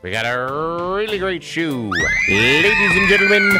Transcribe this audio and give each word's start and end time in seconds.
We 0.00 0.12
got 0.12 0.26
a 0.26 0.94
really 0.94 1.18
great 1.18 1.42
show. 1.42 1.90
Ladies 2.30 2.96
and 2.96 3.08
gentlemen, 3.08 3.50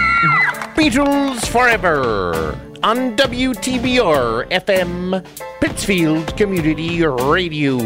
Beatles 0.77 1.45
Forever 1.49 2.57
on 2.85 3.17
WTBR 3.17 4.49
FM, 4.49 5.27
Pittsfield 5.61 6.37
Community 6.37 7.05
Radio. 7.05 7.77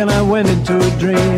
and 0.00 0.10
I 0.10 0.22
went 0.22 0.48
into 0.48 0.78
a 0.78 0.98
dream. 0.98 1.29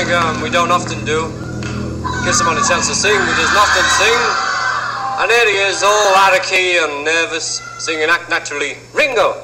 something 0.00 0.16
um, 0.16 0.42
we 0.42 0.50
don't 0.50 0.70
often 0.70 1.04
do. 1.04 1.28
Give 2.24 2.34
someone 2.34 2.56
a 2.56 2.64
chance 2.66 2.88
to 2.88 2.94
sing, 2.94 3.12
he 3.12 3.32
doesn't 3.36 3.56
often 3.56 3.84
sing. 4.00 4.18
And 5.20 5.30
here 5.30 5.46
he 5.46 5.56
is, 5.68 5.82
all 5.82 6.14
out 6.16 6.36
of 6.36 6.42
key 6.46 6.78
and 6.78 7.04
nervous, 7.04 7.60
singing 7.78 8.08
act 8.08 8.30
naturally. 8.30 8.76
Ringo! 8.94 9.36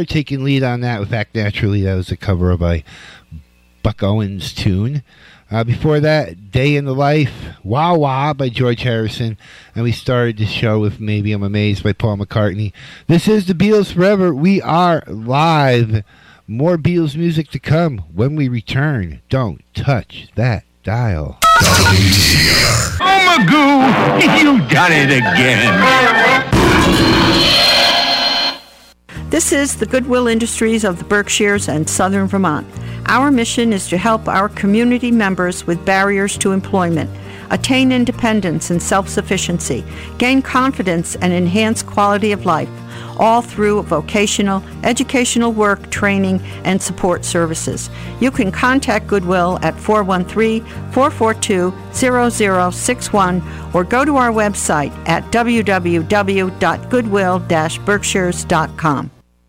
Ringo 0.00 0.06
Starr 0.06 0.14
taking 0.14 0.44
lead 0.44 0.62
on 0.62 0.80
that 0.80 1.00
In 1.00 1.06
fact, 1.06 1.34
Naturally. 1.34 1.82
That 1.82 1.94
was 1.94 2.10
a 2.10 2.16
cover 2.16 2.50
of 2.50 2.62
a 2.62 2.82
Buck 3.82 4.02
Owens 4.02 4.54
tune. 4.54 5.02
Uh, 5.50 5.64
before 5.64 5.98
that, 6.00 6.52
Day 6.52 6.76
in 6.76 6.84
the 6.84 6.94
Life, 6.94 7.56
Wah 7.64 7.94
Wah 7.94 8.32
by 8.32 8.48
George 8.48 8.82
Harrison. 8.82 9.36
And 9.74 9.84
we 9.84 9.92
started 9.92 10.38
the 10.38 10.46
show 10.46 10.78
with 10.78 11.00
Maybe 11.00 11.32
I'm 11.32 11.42
Amazed 11.42 11.82
by 11.82 11.92
Paul 11.92 12.18
McCartney. 12.18 12.72
This 13.08 13.26
is 13.26 13.46
the 13.46 13.54
Beatles 13.54 13.92
Forever. 13.92 14.32
We 14.32 14.62
are 14.62 15.02
live. 15.06 16.04
More 16.46 16.78
Beatles 16.78 17.16
music 17.16 17.50
to 17.50 17.58
come 17.58 17.98
when 18.14 18.36
we 18.36 18.48
return. 18.48 19.22
Don't 19.28 19.62
touch 19.74 20.28
that 20.36 20.64
dial. 20.84 21.38
Oh, 21.42 23.06
Magoo, 23.26 24.40
you 24.40 24.68
done 24.68 24.92
it 24.92 25.10
again. 25.10 26.19
This 29.40 29.52
is 29.52 29.76
the 29.76 29.86
Goodwill 29.86 30.26
Industries 30.26 30.84
of 30.84 30.98
the 30.98 31.04
Berkshires 31.04 31.66
and 31.66 31.88
Southern 31.88 32.26
Vermont. 32.26 32.66
Our 33.06 33.30
mission 33.30 33.72
is 33.72 33.88
to 33.88 33.96
help 33.96 34.28
our 34.28 34.50
community 34.50 35.10
members 35.10 35.66
with 35.66 35.82
barriers 35.86 36.36
to 36.40 36.52
employment 36.52 37.08
attain 37.48 37.90
independence 37.90 38.68
and 38.68 38.82
self 38.82 39.08
sufficiency, 39.08 39.82
gain 40.18 40.42
confidence, 40.42 41.16
and 41.16 41.32
enhance 41.32 41.82
quality 41.82 42.32
of 42.32 42.44
life, 42.44 42.68
all 43.18 43.40
through 43.40 43.80
vocational, 43.84 44.62
educational 44.84 45.52
work, 45.52 45.90
training, 45.90 46.42
and 46.64 46.82
support 46.82 47.24
services. 47.24 47.88
You 48.20 48.30
can 48.30 48.52
contact 48.52 49.06
Goodwill 49.06 49.58
at 49.62 49.80
413 49.80 50.62
442 50.92 51.72
0061 51.94 53.42
or 53.72 53.84
go 53.84 54.04
to 54.04 54.16
our 54.16 54.32
website 54.32 54.92
at 55.08 55.24
www.goodwill 55.32 57.38
berkshires.com. 57.38 59.10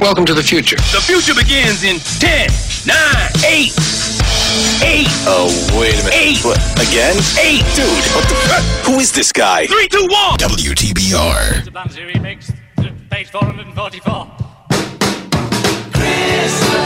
Welcome 0.00 0.26
to 0.26 0.34
the 0.34 0.42
future. 0.42 0.76
The 0.76 1.00
future 1.00 1.34
begins 1.34 1.82
in 1.82 1.98
10, 2.20 2.50
9, 2.84 2.96
8, 3.48 3.72
8. 4.84 5.06
Oh, 5.24 5.48
wait 5.80 5.94
a 5.94 6.04
minute. 6.04 6.14
Eight. 6.14 6.44
What, 6.44 6.58
again? 6.76 7.16
8. 7.40 7.64
Dude, 7.74 7.88
what 8.14 8.28
the 8.28 8.36
fuck? 8.44 8.62
Who 8.84 9.00
is 9.00 9.10
this 9.10 9.32
guy? 9.32 9.66
3, 9.66 9.88
2, 9.88 10.06
1. 10.08 10.38
WTBR. 10.38 11.72
Banzi 11.72 12.04
remix, 12.12 12.52
page 13.08 13.30
444. 13.30 14.26
Christmas 15.92 16.85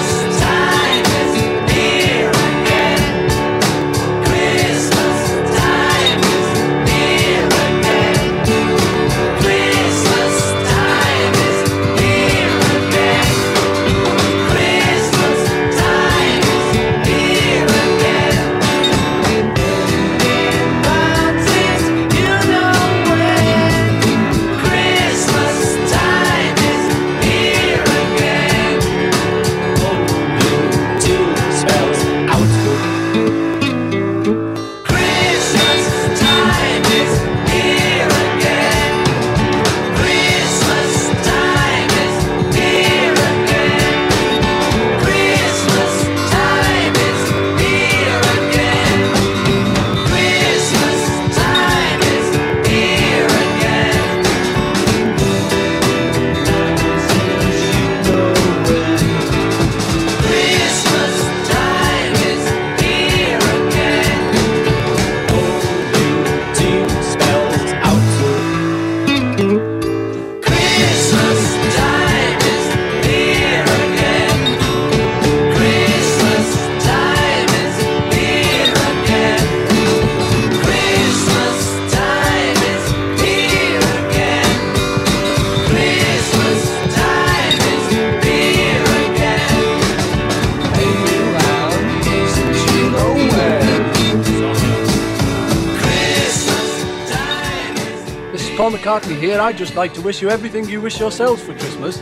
McCartney. 99.40 99.44
I'd 99.44 99.57
just 99.57 99.74
like 99.74 99.94
to 99.94 100.00
wish 100.00 100.22
you 100.22 100.31
everything 100.31 100.68
you 100.68 100.81
wish 100.81 101.00
yourselves 101.00 101.42
for 101.42 101.55
Christmas. 101.55 101.98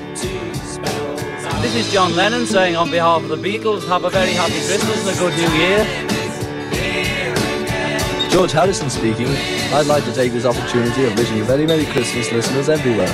This 1.61 1.75
is 1.75 1.93
John 1.93 2.15
Lennon 2.15 2.47
saying 2.47 2.77
on 2.77 2.91
behalf 2.91 3.23
of 3.23 3.29
the 3.29 3.37
Beatles, 3.37 3.87
have 3.89 4.05
a 4.05 4.11
very 4.11 4.33
happy 4.33 4.53
Christmas 4.53 5.07
and 5.07 5.17
a 5.17 5.19
good 5.19 5.35
New 5.37 5.51
Year. 5.59 5.85
George 8.31 8.53
Harrison 8.53 8.91
speaking. 8.91 9.29
I'd 9.73 9.87
like 9.87 10.05
to 10.05 10.13
take 10.13 10.33
this 10.33 10.45
opportunity 10.45 11.05
of 11.07 11.17
wishing 11.17 11.39
you 11.39 11.45
very 11.45 11.67
Merry 11.67 11.87
Christmas, 11.87 12.31
listeners 12.31 12.69
everywhere. 12.69 13.13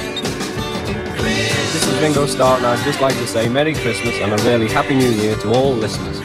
This 1.72 1.86
is 1.86 2.00
Ringo 2.00 2.26
Starr, 2.26 2.58
and 2.58 2.66
I'd 2.66 2.84
just 2.84 3.00
like 3.00 3.14
to 3.14 3.26
say 3.26 3.48
Merry 3.48 3.74
Christmas 3.74 4.14
and 4.16 4.32
a 4.32 4.36
really 4.44 4.68
Happy 4.68 4.94
New 4.94 5.10
Year 5.10 5.36
to 5.36 5.52
all 5.52 5.72
listeners. 5.72 6.23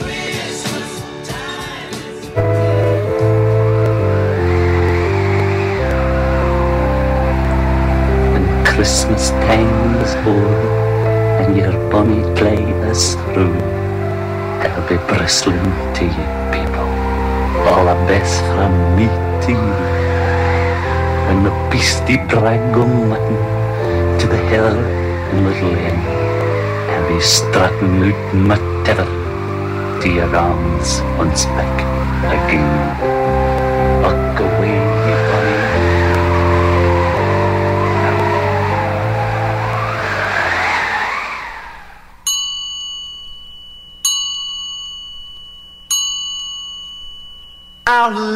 Christmas 8.79 9.31
time 9.43 9.99
is 9.99 10.15
o'er 10.23 11.43
and 11.43 11.57
your 11.57 11.73
bonny 11.91 12.23
clay 12.39 12.63
is 12.87 13.15
through, 13.27 13.59
I'll 14.63 14.87
be 14.87 14.95
bristling 15.05 15.59
to 15.95 16.05
you, 16.05 16.27
people. 16.55 16.87
All 17.67 17.83
the 17.91 17.99
best 18.07 18.39
from 18.55 18.71
me 18.95 19.07
to 19.43 19.51
you. 19.51 19.75
When 21.27 21.43
the 21.43 21.51
beastie 21.69 22.23
drag 22.31 22.77
on 22.77 24.17
to 24.17 24.27
the 24.29 24.37
hill 24.47 24.79
in 25.31 25.43
Little 25.43 25.75
Inn, 25.75 25.99
I'll 26.89 27.09
be 27.13 27.19
strutting 27.19 28.01
out 28.01 28.33
my 28.33 28.55
tether 28.85 29.11
to 30.01 30.09
your 30.09 30.33
arms 30.33 31.01
once 31.19 31.43
back 31.47 31.75
again. 32.31 33.08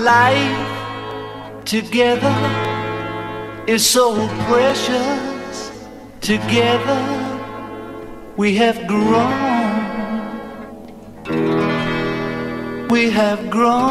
Life 0.04 1.64
together 1.64 2.36
is 3.68 3.90
so 3.90 4.28
precious. 4.50 5.72
Together 6.20 7.02
we 8.36 8.56
have 8.56 8.86
grown. 8.86 9.32
We 12.90 13.10
have 13.12 13.50
grown. 13.50 13.82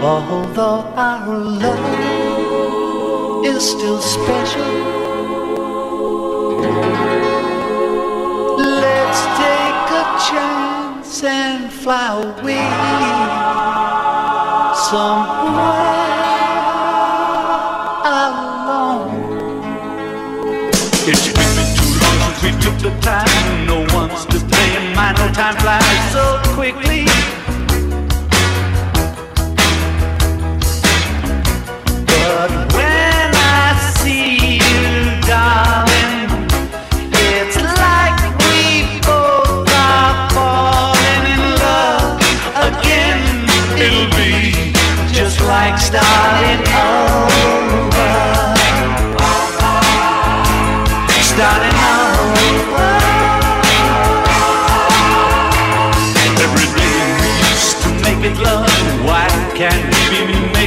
Although 0.00 0.84
our 0.96 1.38
love 1.38 3.44
is 3.44 3.62
still 3.62 4.00
special. 4.00 4.95
fly 11.86 12.08
away. 12.18 12.66
Some 14.74 15.25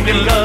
In 0.10 0.26
love. 0.26 0.38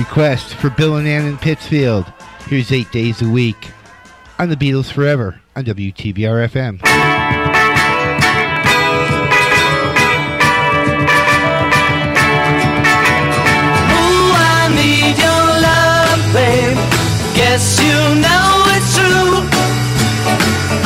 request 0.00 0.54
for 0.54 0.70
Bill 0.70 0.96
and 0.96 1.06
Ann 1.06 1.26
in 1.26 1.36
Pittsfield. 1.36 2.10
Here's 2.46 2.72
eight 2.72 2.90
days 2.90 3.20
a 3.20 3.28
week 3.28 3.70
on 4.38 4.48
the 4.48 4.56
Beatles 4.56 4.90
Forever 4.90 5.40
on 5.54 5.64
WTBR 5.64 6.48
FM. 6.48 6.80
babe. 16.32 16.76
Guess 17.34 17.82
you 17.82 17.98
know 18.22 18.62
it's 18.76 18.94
true. 18.94 19.42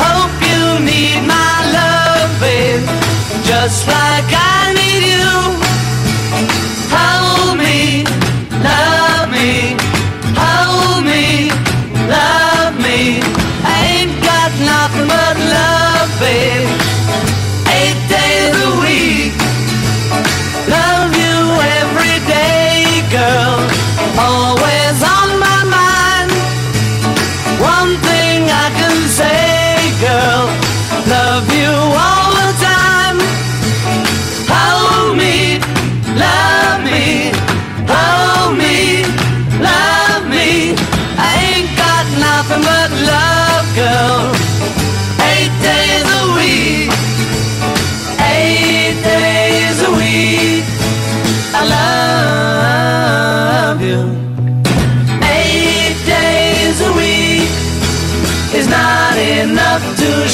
Hope 0.01 0.35
you 0.49 0.83
need 0.83 1.21
my 1.27 1.55
love, 1.77 2.39
babe. 2.41 2.81
Just 3.45 3.87
like 3.87 4.33
I. 4.33 4.54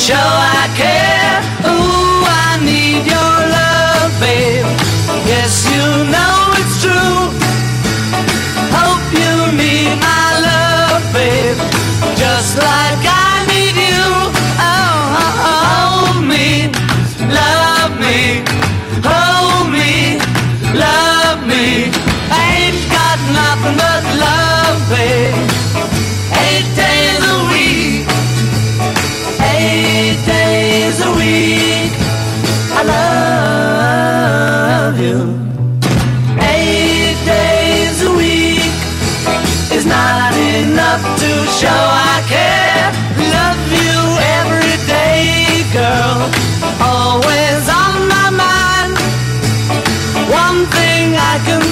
show 0.01 0.40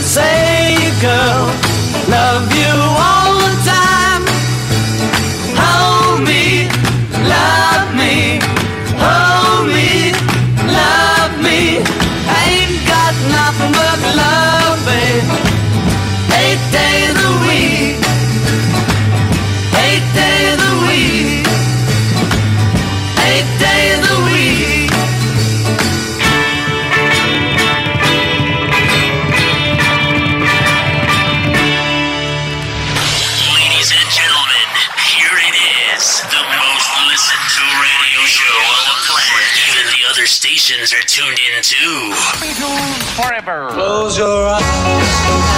say, 0.09 0.75
girl. 0.99 1.68
Tuned 41.69 42.13
in 42.41 42.55
too. 42.55 43.21
Forever. 43.21 43.69
Close 43.69 44.17
your 44.17 44.47
eyes 44.47 45.48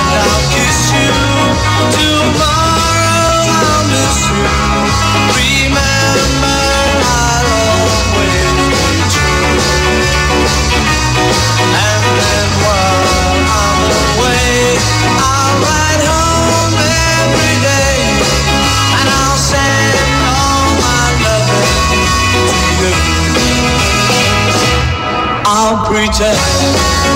I'll 25.64 25.86
pretend 25.86 26.40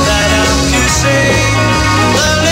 that 0.06 0.30
I'm 0.38 0.70
kissing 0.70 2.45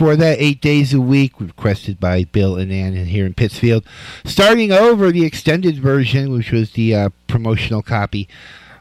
Before 0.00 0.16
that, 0.16 0.40
Eight 0.40 0.62
Days 0.62 0.94
a 0.94 1.00
Week, 1.00 1.38
requested 1.38 2.00
by 2.00 2.24
Bill 2.24 2.56
and 2.56 2.72
Ann 2.72 2.94
here 2.94 3.26
in 3.26 3.34
Pittsfield. 3.34 3.84
Starting 4.24 4.72
over 4.72 5.12
the 5.12 5.26
extended 5.26 5.78
version, 5.78 6.32
which 6.32 6.52
was 6.52 6.70
the 6.70 6.94
uh, 6.94 7.08
promotional 7.26 7.82
copy 7.82 8.26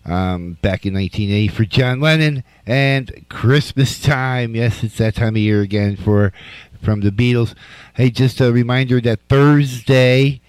um, 0.06 0.54
back 0.62 0.86
in 0.86 0.94
1980 0.94 1.50
for 1.50 1.66
John 1.66 2.00
Lennon. 2.00 2.46
And 2.66 3.26
Christmas 3.28 4.00
Time. 4.00 4.56
Yes, 4.56 4.82
it's 4.82 4.98
that 5.00 5.16
time 5.16 5.36
of 5.36 5.42
year 5.42 5.60
again 5.60 5.98
for 5.98 6.32
from 6.82 7.02
the 7.02 7.12
Beatles. 7.12 7.54
Hey, 7.96 8.12
just 8.12 8.40
a 8.40 8.54
reminder 8.54 9.02
that 9.02 9.20
Thursday 9.28 10.40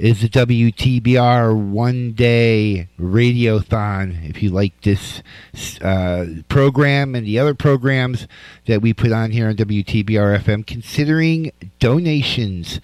is 0.00 0.22
the 0.22 0.28
WTBR 0.30 1.54
one 1.54 2.12
day 2.12 2.88
radiothon. 2.98 4.28
If 4.28 4.42
you 4.42 4.48
like 4.48 4.80
this 4.80 5.22
uh, 5.82 6.24
program 6.48 7.14
and 7.14 7.26
the 7.26 7.38
other 7.38 7.54
programs 7.54 8.26
that 8.66 8.80
we 8.80 8.94
put 8.94 9.12
on 9.12 9.30
here 9.30 9.48
on 9.48 9.56
WTBR 9.56 10.40
FM, 10.40 10.66
considering 10.66 11.52
donations. 11.78 12.80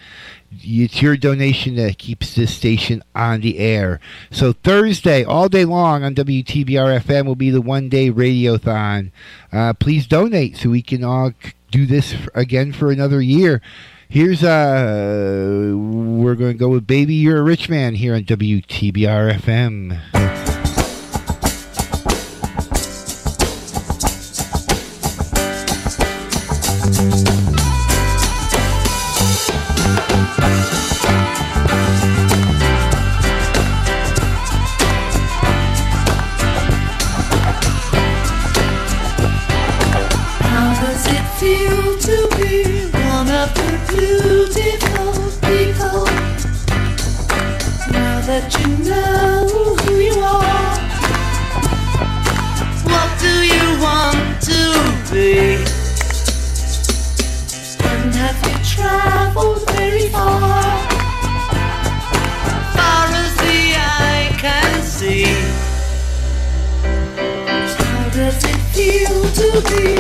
It's 0.59 1.03
your 1.03 1.17
donation 1.17 1.77
that 1.77 1.99
keeps 1.99 2.35
this 2.35 2.55
station 2.55 3.03
on 3.15 3.41
the 3.41 3.59
air. 3.59 3.99
So 4.31 4.53
Thursday, 4.53 5.25
all 5.25 5.49
day 5.49 5.65
long 5.65 6.05
on 6.05 6.15
WTBR 6.15 7.01
FM 7.01 7.27
will 7.27 7.35
be 7.35 7.51
the 7.51 7.63
one 7.63 7.89
day 7.89 8.11
radiothon. 8.11 9.11
Uh, 9.51 9.73
please 9.73 10.07
donate 10.07 10.59
so 10.59 10.71
we 10.71 10.83
can 10.83 11.03
all 11.03 11.33
do 11.71 11.87
this 11.87 12.15
again 12.35 12.73
for 12.73 12.91
another 12.91 13.23
year. 13.23 13.63
Here's 14.09 14.43
uh 14.45 15.73
we're 15.75 16.37
going 16.37 16.53
to 16.53 16.59
go 16.59 16.69
with 16.69 16.87
Baby 16.87 17.15
You're 17.15 17.39
a 17.39 17.43
Rich 17.43 17.69
Man 17.69 17.95
here 17.95 18.15
on 18.15 18.23
WTBR 18.23 19.35
FM. 19.35 20.01
beautiful 26.97 27.26
be? 55.17 55.57
And 57.91 58.15
have 58.15 58.39
you 58.47 58.57
traveled 58.75 59.63
very 59.71 60.09
far? 60.11 60.41
Far 62.77 63.07
as 63.25 63.33
the 63.45 63.59
eye 63.79 64.29
can 64.39 64.83
see. 64.83 65.25
How 67.79 68.09
does 68.11 68.45
it 68.53 68.61
feel 68.75 69.17
to 69.39 69.49
be 69.71 69.96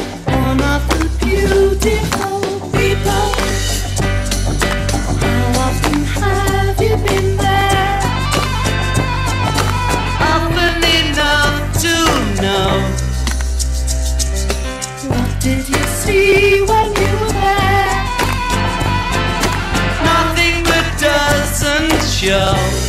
doesn't 22.22 22.85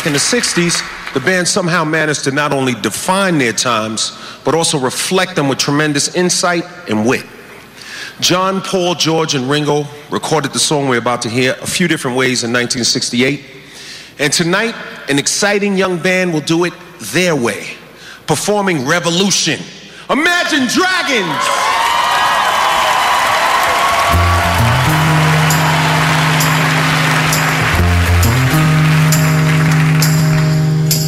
back 0.00 0.06
in 0.06 0.12
the 0.14 0.18
60s, 0.18 1.12
the 1.12 1.20
band 1.20 1.46
somehow 1.46 1.84
managed 1.84 2.24
to 2.24 2.30
not 2.30 2.54
only 2.54 2.72
define 2.72 3.36
their 3.36 3.52
times, 3.52 4.18
but 4.46 4.54
also 4.54 4.78
reflect 4.78 5.36
them 5.36 5.46
with 5.46 5.58
tremendous 5.58 6.14
insight 6.14 6.64
and 6.88 7.06
wit. 7.06 7.26
John, 8.18 8.62
Paul, 8.62 8.94
George, 8.94 9.34
and 9.34 9.50
Ringo 9.50 9.84
recorded 10.10 10.54
the 10.54 10.58
song 10.58 10.88
we're 10.88 11.00
about 11.00 11.20
to 11.22 11.28
hear 11.28 11.54
a 11.60 11.66
few 11.66 11.86
different 11.86 12.16
ways 12.16 12.44
in 12.44 12.50
1968. 12.50 13.44
And 14.18 14.32
tonight, 14.32 14.74
an 15.10 15.18
exciting 15.18 15.76
young 15.76 15.98
band 15.98 16.32
will 16.32 16.40
do 16.40 16.64
it 16.64 16.72
their 17.12 17.36
way, 17.36 17.66
performing 18.26 18.86
Revolution. 18.86 19.60
Imagine 20.08 20.66
Dragons! 20.66 21.69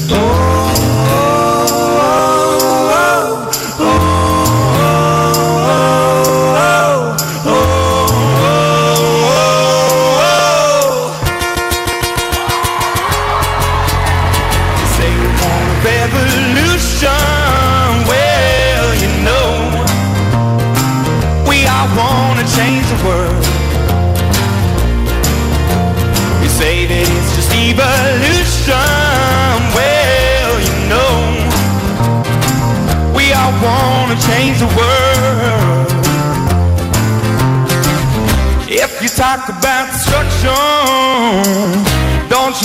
Say 0.09 0.42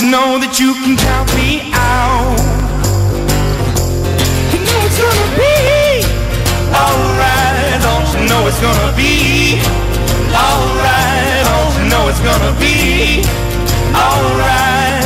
know 0.06 0.38
that 0.38 0.60
you 0.60 0.74
can 0.74 0.96
count 0.96 1.26
me 1.34 1.72
out? 1.74 2.38
You 4.54 4.60
know 4.62 4.78
it's 4.86 5.00
gonna 5.00 5.30
be 5.34 6.06
alright. 6.70 7.82
Don't 7.82 8.06
you 8.14 8.22
know 8.30 8.46
it's 8.46 8.60
gonna 8.62 8.92
be 8.94 9.58
alright? 10.30 11.42
Don't 11.50 11.74
you 11.82 11.86
know 11.90 12.06
it's 12.06 12.22
gonna 12.22 12.54
be 12.62 13.26
alright? 13.96 15.02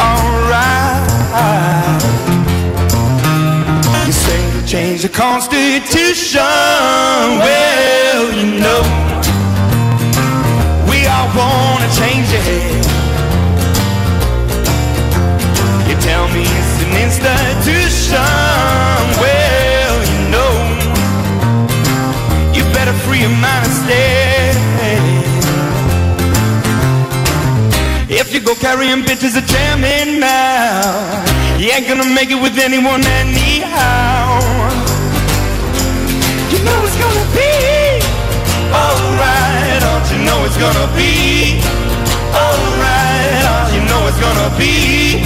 Alright. 0.00 1.04
You 4.06 4.12
say 4.12 4.40
to 4.56 4.66
change 4.66 5.02
the 5.02 5.10
Constitution. 5.10 6.40
Well, 7.44 8.24
you 8.32 8.46
know 8.62 8.82
we 10.88 11.04
all 11.06 11.28
wanna 11.36 11.88
change 11.92 12.32
it. 12.32 12.83
It's 16.36 16.82
an 16.82 16.92
institution. 17.06 18.18
Well, 19.22 19.96
you 20.10 20.20
know, 20.34 20.52
you 22.52 22.62
better 22.74 22.92
free 23.04 23.20
your 23.20 23.30
mind 23.30 23.70
stay. 23.84 24.52
If 28.08 28.32
you 28.32 28.40
go 28.40 28.54
carrying 28.54 29.02
pictures 29.04 29.36
of 29.36 29.46
Chairman 29.46 30.20
Mao, 30.20 31.24
you 31.58 31.70
ain't 31.70 31.86
gonna 31.88 32.08
make 32.14 32.30
it 32.30 32.40
with 32.40 32.58
anyone 32.58 33.02
anyhow. 33.04 34.40
You 36.50 36.58
know 36.62 36.78
it's 36.86 36.98
gonna 36.98 37.26
be 37.34 37.52
alright. 38.70 39.80
Don't 39.82 40.06
you 40.12 40.18
know 40.24 40.44
it's 40.46 40.58
gonna 40.58 40.88
be 40.94 41.58
alright? 42.34 43.74
You 43.74 43.82
know 43.90 44.06
it's 44.06 44.20
gonna 44.20 44.50
be 44.58 45.22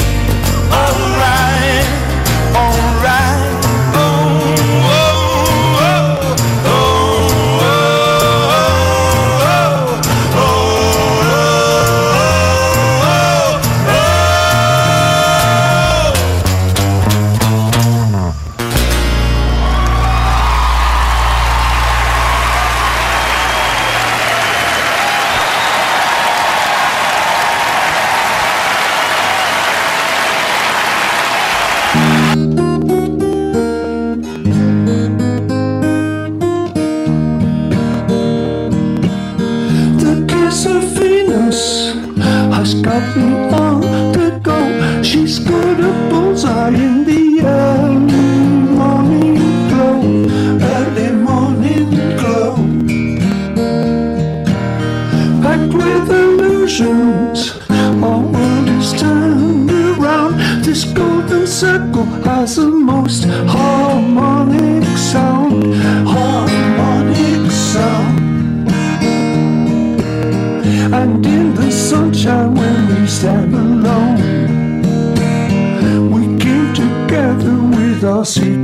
Haus 41.59 42.15
has 42.55 42.75
gotten 42.83 43.68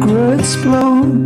our 0.07 0.43
secrets 0.45 1.24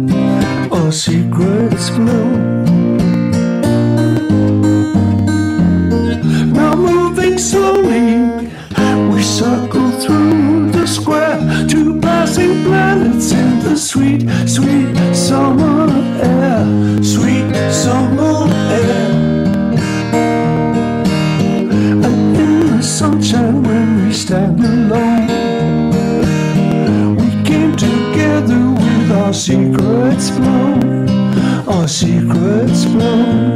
secrets 32.99 33.48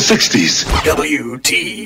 the 0.00 0.14
60s. 0.14 0.64
WTBR. 0.84 1.79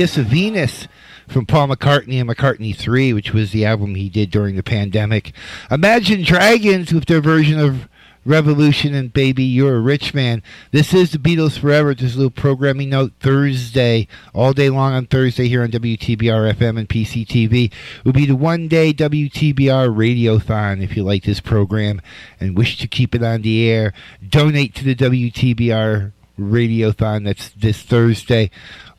Kiss 0.00 0.16
of 0.16 0.28
Venus 0.28 0.88
from 1.28 1.44
Paul 1.44 1.68
McCartney 1.68 2.18
and 2.18 2.30
McCartney 2.30 2.74
3, 2.74 3.12
which 3.12 3.34
was 3.34 3.52
the 3.52 3.66
album 3.66 3.96
he 3.96 4.08
did 4.08 4.30
during 4.30 4.56
the 4.56 4.62
pandemic. 4.62 5.32
Imagine 5.70 6.22
Dragons 6.22 6.90
with 6.90 7.04
their 7.04 7.20
version 7.20 7.60
of 7.60 7.86
Revolution 8.24 8.94
and 8.94 9.12
Baby 9.12 9.44
You're 9.44 9.76
a 9.76 9.80
Rich 9.80 10.14
Man. 10.14 10.42
This 10.70 10.94
is 10.94 11.12
the 11.12 11.18
Beatles 11.18 11.58
Forever. 11.58 11.92
Just 11.94 12.14
a 12.14 12.16
little 12.16 12.30
programming 12.30 12.88
note 12.88 13.12
Thursday, 13.20 14.08
all 14.32 14.54
day 14.54 14.70
long 14.70 14.94
on 14.94 15.04
Thursday 15.04 15.48
here 15.48 15.62
on 15.62 15.70
WTBR 15.70 16.54
FM 16.54 16.78
and 16.78 16.88
PCTV 16.88 17.70
will 18.02 18.14
be 18.14 18.24
the 18.24 18.34
one 18.34 18.68
day 18.68 18.94
WTBR 18.94 19.94
Radiothon. 19.94 20.82
If 20.82 20.96
you 20.96 21.02
like 21.02 21.24
this 21.24 21.40
program 21.40 22.00
and 22.40 22.56
wish 22.56 22.78
to 22.78 22.88
keep 22.88 23.14
it 23.14 23.22
on 23.22 23.42
the 23.42 23.68
air, 23.68 23.92
donate 24.26 24.74
to 24.76 24.84
the 24.84 24.94
WTBR 24.94 26.12
Radiothon. 26.38 27.24
That's 27.24 27.50
this 27.50 27.82
Thursday. 27.82 28.50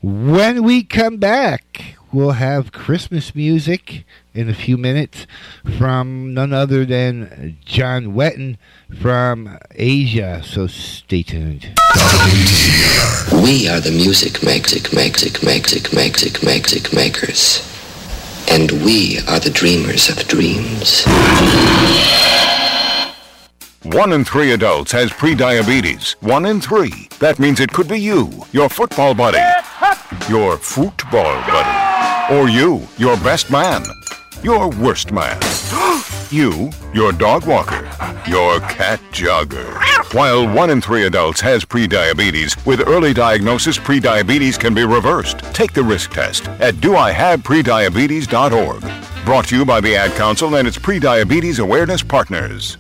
When 0.03 0.63
we 0.63 0.83
come 0.83 1.17
back, 1.17 1.95
we'll 2.11 2.31
have 2.31 2.71
Christmas 2.71 3.35
music 3.35 4.03
in 4.33 4.49
a 4.49 4.53
few 4.55 4.75
minutes 4.75 5.27
from 5.77 6.33
none 6.33 6.51
other 6.53 6.85
than 6.85 7.59
John 7.65 8.15
Wetton 8.15 8.57
from 8.99 9.59
Asia. 9.75 10.41
So 10.43 10.65
stay 10.65 11.21
tuned. 11.21 11.65
We 13.31 13.69
are 13.69 13.79
the 13.79 13.93
music 13.93 14.41
music 14.41 14.91
music 14.91 15.43
music 15.43 15.93
music 15.93 16.41
music 16.41 16.93
makers. 16.93 17.61
And 18.49 18.71
we 18.83 19.19
are 19.27 19.39
the 19.39 19.51
dreamers 19.53 20.09
of 20.09 20.27
dreams. 20.27 21.05
One 23.84 24.13
in 24.13 24.23
three 24.23 24.51
adults 24.51 24.91
has 24.91 25.09
prediabetes. 25.09 26.11
One 26.21 26.45
in 26.45 26.61
three. 26.61 27.09
That 27.17 27.39
means 27.39 27.59
it 27.59 27.73
could 27.73 27.88
be 27.88 27.99
you, 27.99 28.29
your 28.51 28.69
football 28.69 29.15
buddy, 29.15 29.39
your 30.29 30.57
football 30.57 31.34
buddy, 31.47 32.36
or 32.36 32.47
you, 32.47 32.88
your 32.99 33.17
best 33.17 33.49
man, 33.49 33.84
your 34.43 34.69
worst 34.69 35.11
man, 35.11 35.41
you, 36.29 36.69
your 36.93 37.11
dog 37.11 37.47
walker, 37.47 37.89
your 38.29 38.59
cat 38.59 38.99
jogger. 39.11 39.73
While 40.13 40.47
one 40.47 40.69
in 40.69 40.79
three 40.79 41.07
adults 41.07 41.41
has 41.41 41.65
prediabetes, 41.65 42.63
with 42.67 42.88
early 42.88 43.15
diagnosis, 43.15 43.79
prediabetes 43.79 44.59
can 44.59 44.75
be 44.75 44.84
reversed. 44.84 45.39
Take 45.55 45.73
the 45.73 45.82
risk 45.82 46.11
test 46.11 46.47
at 46.59 46.75
doihaveprediabetes.org. 46.75 49.25
Brought 49.25 49.47
to 49.47 49.57
you 49.57 49.65
by 49.65 49.82
the 49.82 49.95
Ad 49.95 50.11
Council 50.11 50.55
and 50.57 50.67
its 50.67 50.77
prediabetes 50.77 51.59
awareness 51.59 52.03
partners. 52.03 52.77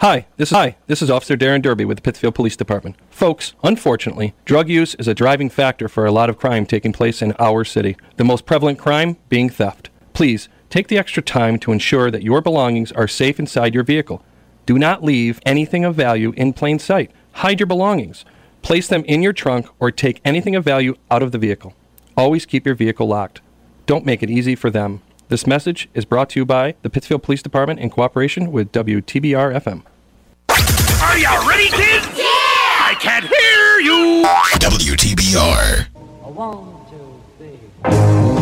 Hi, 0.00 0.28
this 0.36 0.50
is 0.50 0.56
Hi, 0.56 0.76
this 0.86 1.02
is 1.02 1.10
Officer 1.10 1.36
Darren 1.36 1.60
Derby 1.60 1.84
with 1.84 1.96
the 1.96 2.02
Pittsfield 2.02 2.36
Police 2.36 2.54
Department. 2.54 2.94
Folks, 3.10 3.54
unfortunately, 3.64 4.32
drug 4.44 4.68
use 4.68 4.94
is 4.94 5.08
a 5.08 5.14
driving 5.14 5.50
factor 5.50 5.88
for 5.88 6.06
a 6.06 6.12
lot 6.12 6.30
of 6.30 6.38
crime 6.38 6.66
taking 6.66 6.92
place 6.92 7.20
in 7.20 7.34
our 7.40 7.64
city. 7.64 7.96
The 8.16 8.22
most 8.22 8.46
prevalent 8.46 8.78
crime 8.78 9.16
being 9.28 9.50
theft. 9.50 9.90
Please 10.12 10.48
take 10.70 10.86
the 10.86 10.98
extra 10.98 11.20
time 11.20 11.58
to 11.58 11.72
ensure 11.72 12.12
that 12.12 12.22
your 12.22 12.40
belongings 12.40 12.92
are 12.92 13.08
safe 13.08 13.40
inside 13.40 13.74
your 13.74 13.82
vehicle. 13.82 14.22
Do 14.66 14.78
not 14.78 15.02
leave 15.02 15.40
anything 15.44 15.84
of 15.84 15.96
value 15.96 16.32
in 16.36 16.52
plain 16.52 16.78
sight. 16.78 17.10
Hide 17.32 17.58
your 17.58 17.66
belongings. 17.66 18.24
Place 18.62 18.86
them 18.86 19.04
in 19.06 19.20
your 19.20 19.32
trunk 19.32 19.66
or 19.80 19.90
take 19.90 20.20
anything 20.24 20.54
of 20.54 20.62
value 20.62 20.94
out 21.10 21.24
of 21.24 21.32
the 21.32 21.38
vehicle. 21.38 21.74
Always 22.16 22.46
keep 22.46 22.66
your 22.66 22.76
vehicle 22.76 23.08
locked. 23.08 23.40
Don't 23.86 24.06
make 24.06 24.22
it 24.22 24.30
easy 24.30 24.54
for 24.54 24.70
them. 24.70 25.02
This 25.28 25.46
message 25.46 25.90
is 25.92 26.06
brought 26.06 26.30
to 26.30 26.40
you 26.40 26.46
by 26.46 26.74
the 26.80 26.88
Pittsfield 26.88 27.22
Police 27.22 27.42
Department 27.42 27.80
in 27.80 27.90
cooperation 27.90 28.50
with 28.50 28.72
WTBR 28.72 29.60
FM. 29.60 29.82
Are 31.02 31.18
you 31.18 31.28
ready, 31.46 31.68
kids? 31.68 32.06
Yeah! 32.16 32.24
I 32.24 32.96
can't 32.98 33.26
hear 33.26 33.80
you! 33.80 34.24
WTBR. 34.58 35.88
Think 37.38 38.37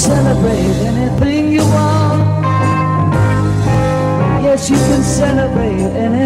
celebrate 0.00 0.76
anything 0.90 1.52
you 1.52 1.60
want. 1.60 2.22
Yes, 4.42 4.70
you 4.70 4.76
can 4.76 5.02
celebrate 5.02 5.92
anything 6.06 6.19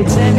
It's 0.00 0.16
in. 0.16 0.37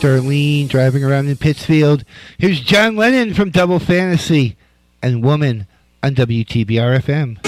Darlene 0.00 0.66
driving 0.66 1.04
around 1.04 1.28
in 1.28 1.36
Pittsfield. 1.36 2.04
Here's 2.38 2.60
John 2.60 2.96
Lennon 2.96 3.34
from 3.34 3.50
Double 3.50 3.78
Fantasy 3.78 4.56
and 5.02 5.22
Woman 5.22 5.66
on 6.02 6.14
WTBR 6.14 7.00
FM. 7.02 7.39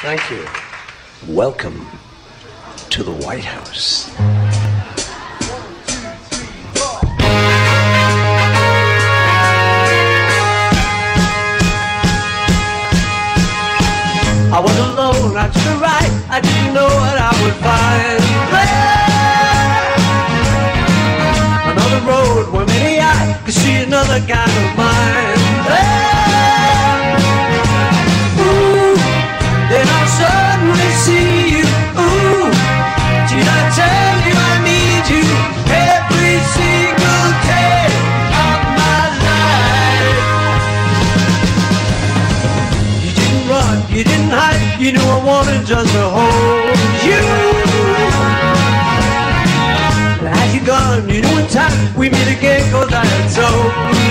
Thank 0.00 0.30
you. 0.30 0.46
Welcome 1.26 1.84
to 2.90 3.02
the 3.02 3.10
White 3.10 3.42
House. 3.42 4.08
I 14.50 14.60
was 14.60 14.78
alone, 14.78 15.36
I 15.36 15.48
took 15.48 15.66
a 15.66 15.78
ride, 15.80 16.12
I 16.30 16.40
didn't 16.42 16.74
know 16.74 16.86
what 16.86 17.18
I 17.18 17.32
would 17.42 17.56
find. 17.58 18.22
Another 21.72 22.00
road 22.06 22.52
where 22.52 22.66
many 22.66 23.00
I 23.00 23.42
could 23.44 23.52
see 23.52 23.82
another 23.82 24.20
kind 24.20 24.70
of 24.70 24.76
mind. 24.78 24.87
We 52.10 52.18
meet 52.18 52.38
again 52.38 52.70
cause 52.70 52.92
I 52.92 53.04
had 53.04 53.28
told 53.34 54.07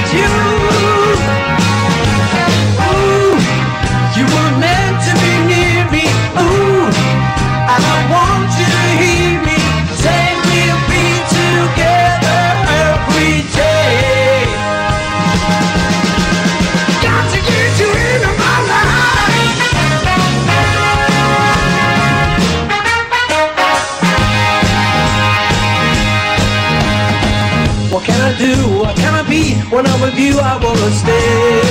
When 29.99 30.11
with 30.11 30.19
you, 30.19 30.39
I 30.39 30.57
wanna 30.63 30.91
stay. 30.91 31.61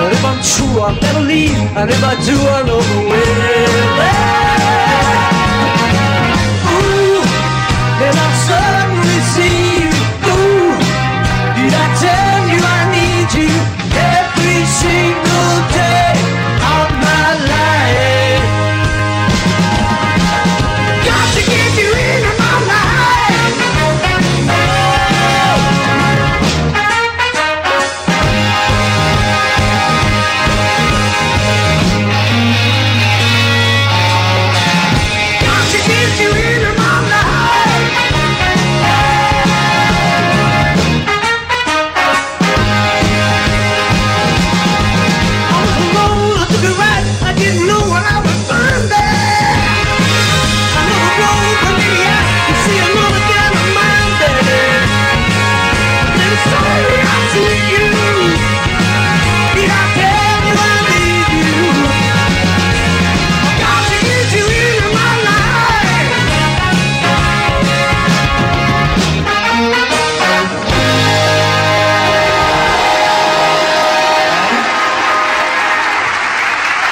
And 0.00 0.12
if 0.12 0.24
I'm 0.24 0.42
true, 0.42 0.80
I'll 0.80 1.00
never 1.00 1.20
leave. 1.20 1.56
And 1.76 1.90
if 1.90 2.02
I 2.02 2.14
do, 2.24 2.34
I 2.34 2.62
know 2.66 2.80
the 2.80 3.08
way. 3.08 4.39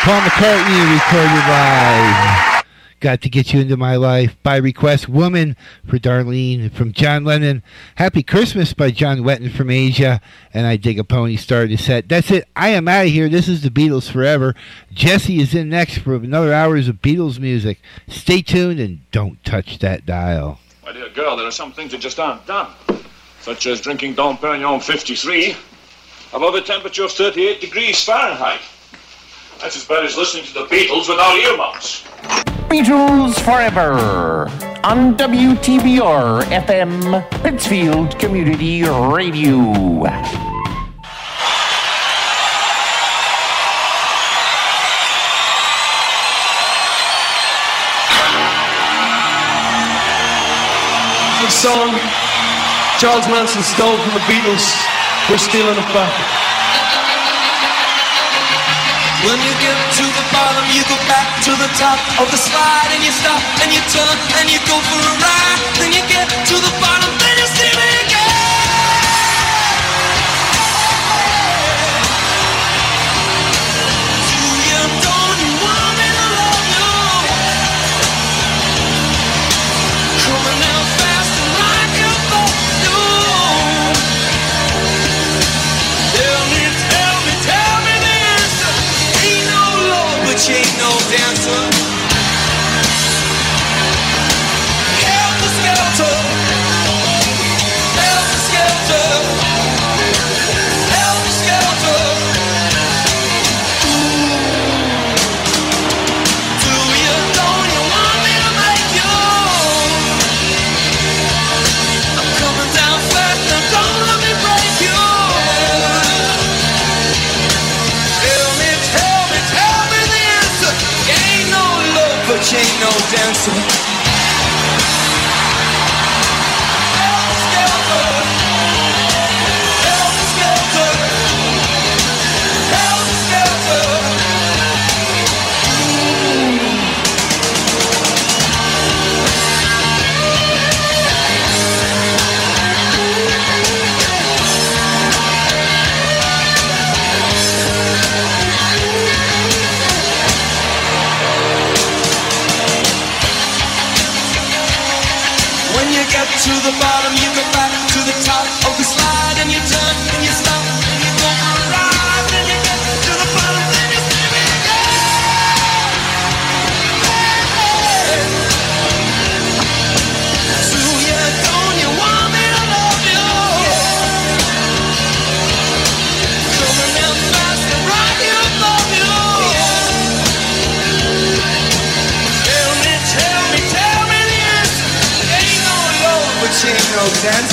Paul 0.09 0.23
McCartney 0.23 0.95
recorded 0.95 1.45
live. 1.51 2.65
Got 2.99 3.21
to 3.21 3.29
get 3.29 3.53
you 3.53 3.61
into 3.61 3.77
my 3.77 3.97
life 3.97 4.43
by 4.43 4.57
request. 4.57 5.07
Woman 5.07 5.55
for 5.87 5.99
Darlene 5.99 6.73
from 6.73 6.95
John 6.95 7.25
Lennon. 7.25 7.63
Happy 7.97 8.23
Christmas 8.23 8.73
by 8.73 8.91
John 8.91 9.19
Wetton 9.19 9.53
from 9.53 9.69
Asia. 9.69 10.23
And 10.55 10.67
I 10.67 10.77
dig 10.77 10.99
a 10.99 11.05
pony 11.05 11.37
started 11.37 11.73
the 11.73 11.77
set. 11.77 12.09
That's 12.09 12.31
it. 12.31 12.49
I 12.57 12.71
am 12.71 12.89
out 12.89 13.05
of 13.05 13.13
here. 13.13 13.29
This 13.29 13.49
is 13.49 13.61
the 13.61 13.69
Beatles 13.69 14.11
forever. 14.11 14.55
Jesse 14.95 15.43
is 15.43 15.55
in 15.55 15.69
next 15.69 15.99
for 15.99 16.15
another 16.15 16.55
hours 16.55 16.89
of 16.89 17.03
Beatles 17.03 17.39
music. 17.39 17.79
Stay 18.09 18.41
tuned 18.41 18.81
and 18.81 19.01
don't 19.11 19.45
touch 19.45 19.79
that 19.81 20.07
dial. 20.07 20.59
My 20.87 20.93
dear 20.93 21.11
girl, 21.11 21.37
there 21.37 21.47
are 21.47 21.51
some 21.51 21.73
things 21.73 21.93
that 21.93 22.01
just 22.01 22.19
aren't 22.19 22.47
done. 22.47 22.73
Such 23.43 23.67
as 23.67 23.83
drinking 23.83 24.15
Dom 24.15 24.39
Perignon 24.39 24.83
53 24.83 25.55
above 26.33 26.55
a 26.55 26.63
temperature 26.63 27.05
of 27.05 27.13
38 27.13 27.61
degrees 27.61 28.03
Fahrenheit. 28.03 28.63
That's 29.61 29.77
as 29.77 29.85
bad 29.85 30.05
as 30.05 30.17
listening 30.17 30.45
to 30.45 30.55
the 30.55 30.67
Beatles 30.67 31.09
without 31.09 31.37
earmuffs. 31.37 32.05
Beatles 32.71 33.41
Forever 33.41 34.49
on 34.85 35.17
WTBR 35.17 36.43
FM, 36.45 37.43
Pittsfield 37.43 38.19
Community 38.21 38.85
Radio. 38.85 40.05
Song 51.51 51.91
Charles 52.99 53.27
Manson 53.27 53.63
stole 53.65 53.97
from 53.99 54.15
the 54.15 54.21
Beatles. 54.31 54.63
We're 55.29 55.39
stealing 55.39 55.73
in 55.73 55.83
effect. 55.83 56.15
When 59.27 59.35
you 59.43 59.51
get 59.59 59.75
to 59.99 60.05
the 60.07 60.25
bottom, 60.31 60.62
you 60.71 60.83
go 60.87 60.95
back 61.11 61.43
to 61.43 61.51
the 61.51 61.66
top 61.75 61.99
of 62.23 62.31
the 62.31 62.39
slide 62.39 62.91
and 62.95 63.03
you 63.03 63.11
stop 63.11 63.43
and 63.62 63.75
you 63.75 63.83
turn 63.91 64.16
and 64.39 64.47
you 64.47 64.62
go 64.62 64.79
for 64.79 65.01
a 65.03 65.14
ride. 65.19 65.59
Then 65.75 65.91
you 65.91 66.07
get 66.07 66.31
to 66.31 66.55
the 66.55 66.73
bottom, 66.79 67.11
then 67.19 67.35
you 67.35 67.49
see 67.51 67.73
me 67.75 68.08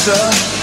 no 0.07 0.54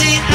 See 0.00 0.29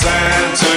Santa. 0.00 0.69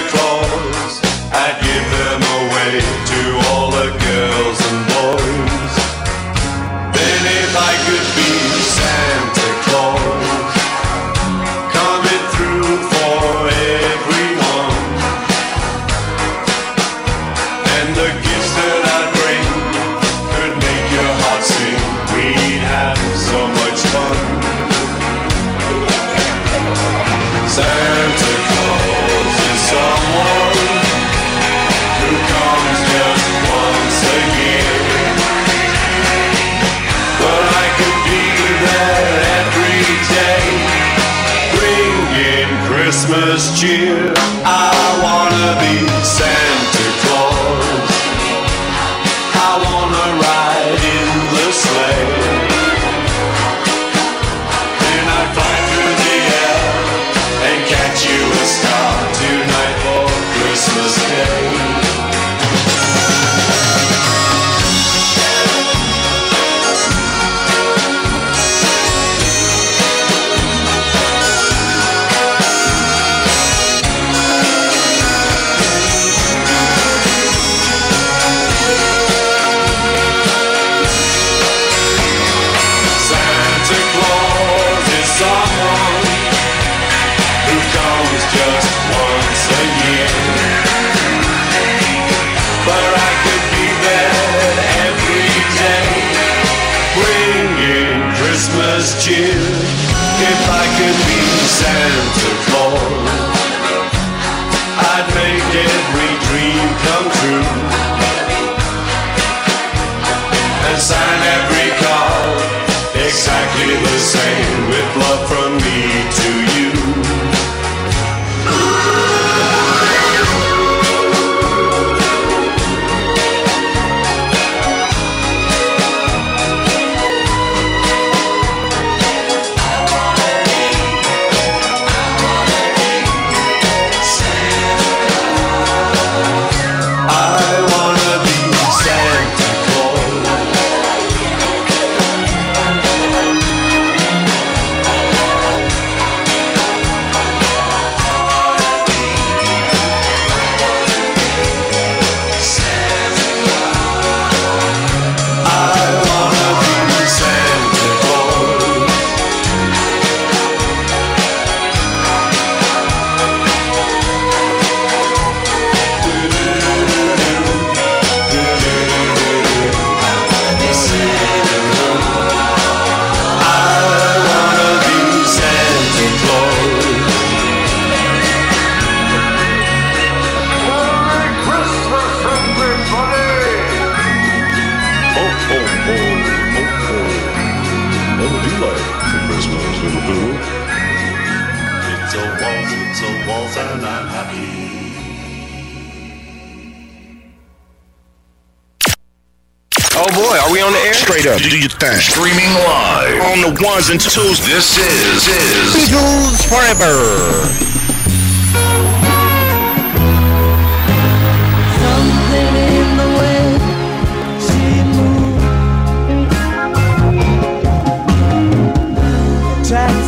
2002. 203.85 204.21
This 204.47 204.77
is, 204.77 205.27
is 205.27 205.89
Beatles 205.91 206.47
Forever. 206.47 207.73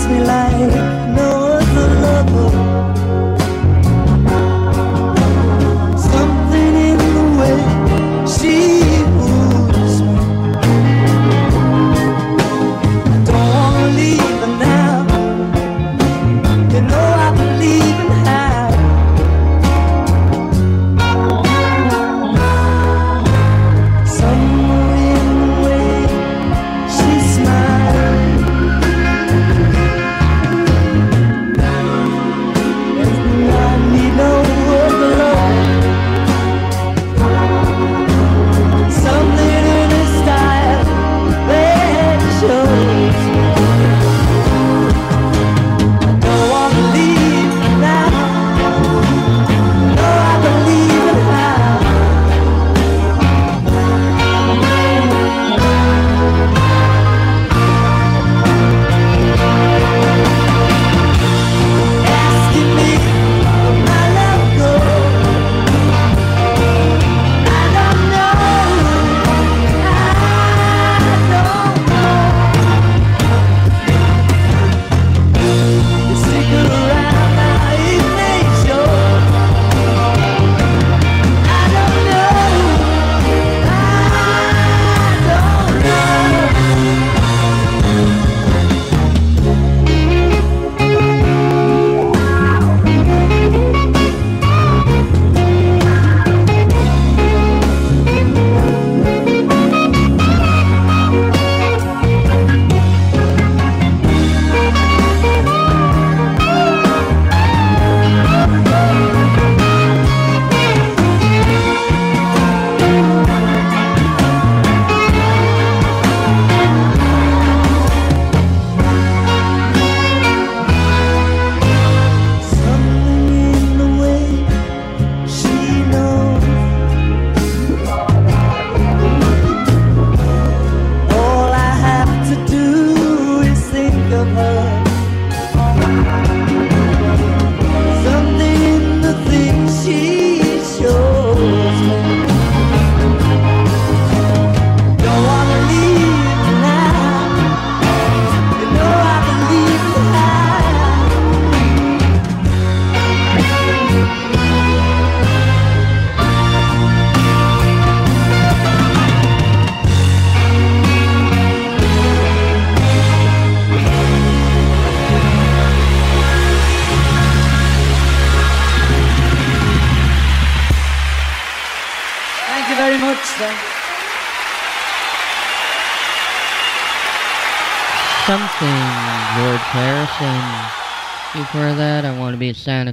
me 0.08 0.20
like 0.20 0.72
no 1.16 1.60
other 1.60 1.88
lover. 2.02 3.05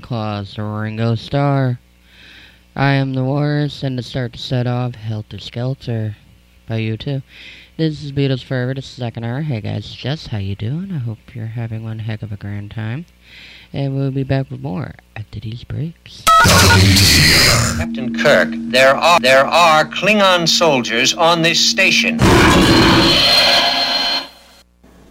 Claus 0.03 0.59
or 0.59 0.83
Ringo 0.83 1.15
Starr. 1.15 1.79
I 2.75 2.93
am 2.93 3.15
the 3.15 3.25
worst, 3.25 3.83
and 3.83 3.97
to 3.97 4.03
start 4.03 4.33
to 4.33 4.39
set 4.39 4.67
off, 4.67 4.95
Helter 4.95 5.39
Skelter 5.39 6.17
by 6.69 6.81
U2. 6.81 7.23
This 7.77 8.03
is 8.03 8.13
Beatles 8.13 8.43
Forever, 8.45 8.75
the 8.75 8.83
second 8.83 9.25
hour. 9.25 9.41
Hey 9.43 9.61
guys, 9.61 9.93
just 9.93 10.29
how 10.29 10.39
you 10.39 10.55
doing? 10.55 10.91
I 10.93 10.99
hope 10.99 11.35
you're 11.35 11.47
having 11.47 11.85
one 11.85 12.01
heck 12.01 12.23
of 12.23 12.33
a 12.33 12.37
grand 12.37 12.71
time. 12.71 13.07
And 13.73 13.97
we'll 13.97 14.11
be 14.11 14.25
back 14.25 14.51
with 14.51 14.61
more 14.61 14.95
after 15.17 15.41
these 15.41 15.65
breaks. 15.65 16.23
Captain 17.77 18.19
Kirk, 18.19 18.49
there 18.53 18.95
are 18.95 19.21
there 19.21 19.45
are 19.45 19.85
Klingon 19.87 20.49
soldiers 20.49 21.15
on 21.15 21.43
this 21.43 21.59
station. 21.65 22.19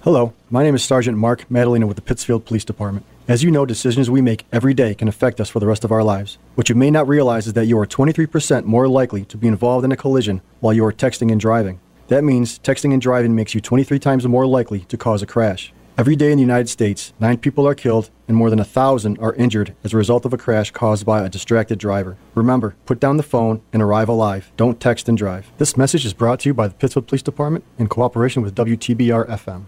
Hello, 0.04 0.34
my 0.50 0.64
name 0.64 0.76
is 0.76 0.84
Sergeant 0.84 1.18
Mark 1.18 1.50
Madalena 1.50 1.88
with 1.88 1.96
the 1.96 2.02
Pittsfield 2.02 2.46
Police 2.46 2.66
Department. 2.66 3.06
As 3.32 3.44
you 3.44 3.50
know, 3.50 3.66
decisions 3.66 4.10
we 4.10 4.20
make 4.20 4.46
every 4.52 4.74
day 4.74 4.94
can 4.94 5.08
affect 5.08 5.40
us 5.40 5.50
for 5.50 5.62
the 5.62 5.66
rest 5.66 5.86
of 5.86 5.92
our 5.94 6.04
lives. 6.04 6.38
What 6.56 6.68
you 6.68 6.76
may 6.76 6.92
not 6.92 7.08
realize 7.08 7.48
is 7.48 7.54
that 7.54 7.66
you 7.66 7.80
are 7.80 7.88
23% 7.88 8.66
more 8.66 8.90
likely 8.90 9.24
to 9.24 9.38
be 9.38 9.48
involved 9.48 9.86
in 9.86 9.92
a 9.94 9.96
collision 9.96 10.42
while 10.60 10.74
you 10.74 10.84
are 10.84 10.92
texting 10.92 11.32
and 11.32 11.40
driving. 11.40 11.80
That 12.10 12.26
means 12.26 12.60
texting 12.60 12.92
and 12.92 13.02
driving 13.02 13.34
makes 13.34 13.56
you 13.56 13.62
23 13.62 14.00
times 14.00 14.28
more 14.28 14.46
likely 14.46 14.82
to 14.82 14.98
cause 14.98 15.22
a 15.22 15.26
crash. 15.26 15.72
Every 15.98 16.18
day 16.18 16.34
in 16.34 16.40
the 16.40 16.44
United 16.44 16.68
States, 16.68 17.14
nine 17.22 17.38
people 17.38 17.66
are 17.66 17.74
killed 17.74 18.10
and 18.28 18.36
more 18.36 18.50
than 18.50 18.60
a 18.60 18.66
thousand 18.66 19.18
are 19.20 19.34
injured 19.36 19.76
as 19.86 19.94
a 19.94 19.98
result 19.98 20.26
of 20.26 20.34
a 20.34 20.38
crash 20.38 20.72
caused 20.72 21.06
by 21.06 21.24
a 21.24 21.30
distracted 21.30 21.80
driver. 21.80 22.18
Remember, 22.36 22.76
put 22.86 23.00
down 23.00 23.16
the 23.16 23.24
phone 23.24 23.62
and 23.72 23.82
arrive 23.82 24.10
alive. 24.10 24.52
Don't 24.58 24.82
text 24.82 25.08
and 25.08 25.18
drive. 25.18 25.50
This 25.58 25.78
message 25.78 26.06
is 26.06 26.14
brought 26.14 26.42
to 26.42 26.50
you 26.50 26.54
by 26.54 26.68
the 26.68 26.74
Pittsfield 26.74 27.08
Police 27.08 27.24
Department 27.24 27.64
in 27.78 27.88
cooperation 27.88 28.42
with 28.42 28.56
WTBR 28.56 29.30
FM. 29.30 29.68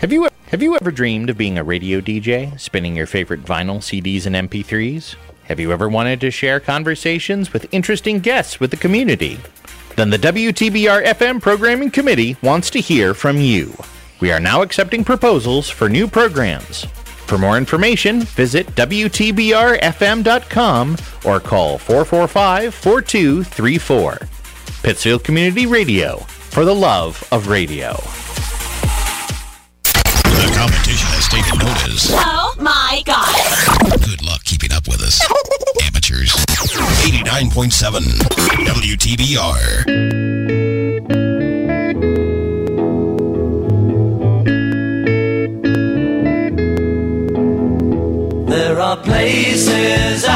Have 0.00 0.12
you 0.12 0.28
have 0.48 0.62
you 0.62 0.76
ever 0.76 0.90
dreamed 0.90 1.30
of 1.30 1.38
being 1.38 1.56
a 1.56 1.64
radio 1.64 2.02
DJ, 2.02 2.60
spinning 2.60 2.94
your 2.94 3.06
favorite 3.06 3.44
vinyl, 3.44 3.78
CDs, 3.78 4.26
and 4.26 4.36
MP3s? 4.50 5.16
Have 5.44 5.58
you 5.58 5.72
ever 5.72 5.88
wanted 5.88 6.20
to 6.20 6.30
share 6.30 6.60
conversations 6.60 7.50
with 7.50 7.72
interesting 7.72 8.20
guests 8.20 8.60
with 8.60 8.70
the 8.70 8.76
community? 8.76 9.40
Then 9.96 10.10
the 10.10 10.18
WTBR 10.18 11.06
FM 11.06 11.40
Programming 11.40 11.90
Committee 11.90 12.36
wants 12.42 12.68
to 12.70 12.80
hear 12.80 13.14
from 13.14 13.38
you. 13.38 13.74
We 14.20 14.30
are 14.30 14.38
now 14.38 14.60
accepting 14.60 15.02
proposals 15.02 15.70
for 15.70 15.88
new 15.88 16.06
programs. 16.06 16.84
For 17.24 17.38
more 17.38 17.56
information, 17.56 18.20
visit 18.20 18.66
WTBRFM.com 18.74 20.96
or 21.24 21.40
call 21.40 21.78
445 21.78 22.74
4234. 22.74 24.18
Pittsfield 24.82 25.24
Community 25.24 25.64
Radio, 25.64 26.18
for 26.18 26.66
the 26.66 26.74
love 26.74 27.26
of 27.32 27.48
radio. 27.48 27.96
The 30.66 30.72
competition 30.72 31.06
has 31.14 31.28
taken 31.28 31.58
notice. 31.62 32.10
Oh 32.10 32.54
my 32.58 33.00
god. 33.04 34.02
Good 34.04 34.22
luck 34.24 34.42
keeping 34.42 34.72
up 34.72 34.88
with 34.88 35.00
us. 35.00 35.22
Amateurs. 35.86 36.34
89.7 37.06 38.02
WTBR. 38.66 39.86
There 48.48 48.80
are 48.80 48.96
places 48.96 50.24
I 50.24 50.35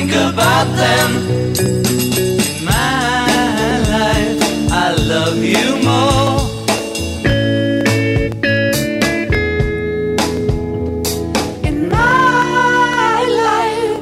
Think 0.00 0.32
about 0.32 0.66
them. 0.76 1.10
In 2.40 2.64
my 2.64 3.78
life, 3.94 4.40
I 4.72 4.94
love 5.12 5.38
you 5.54 5.66
more. 5.88 6.40
In 11.68 11.88
my 11.88 13.18
life, 13.46 14.00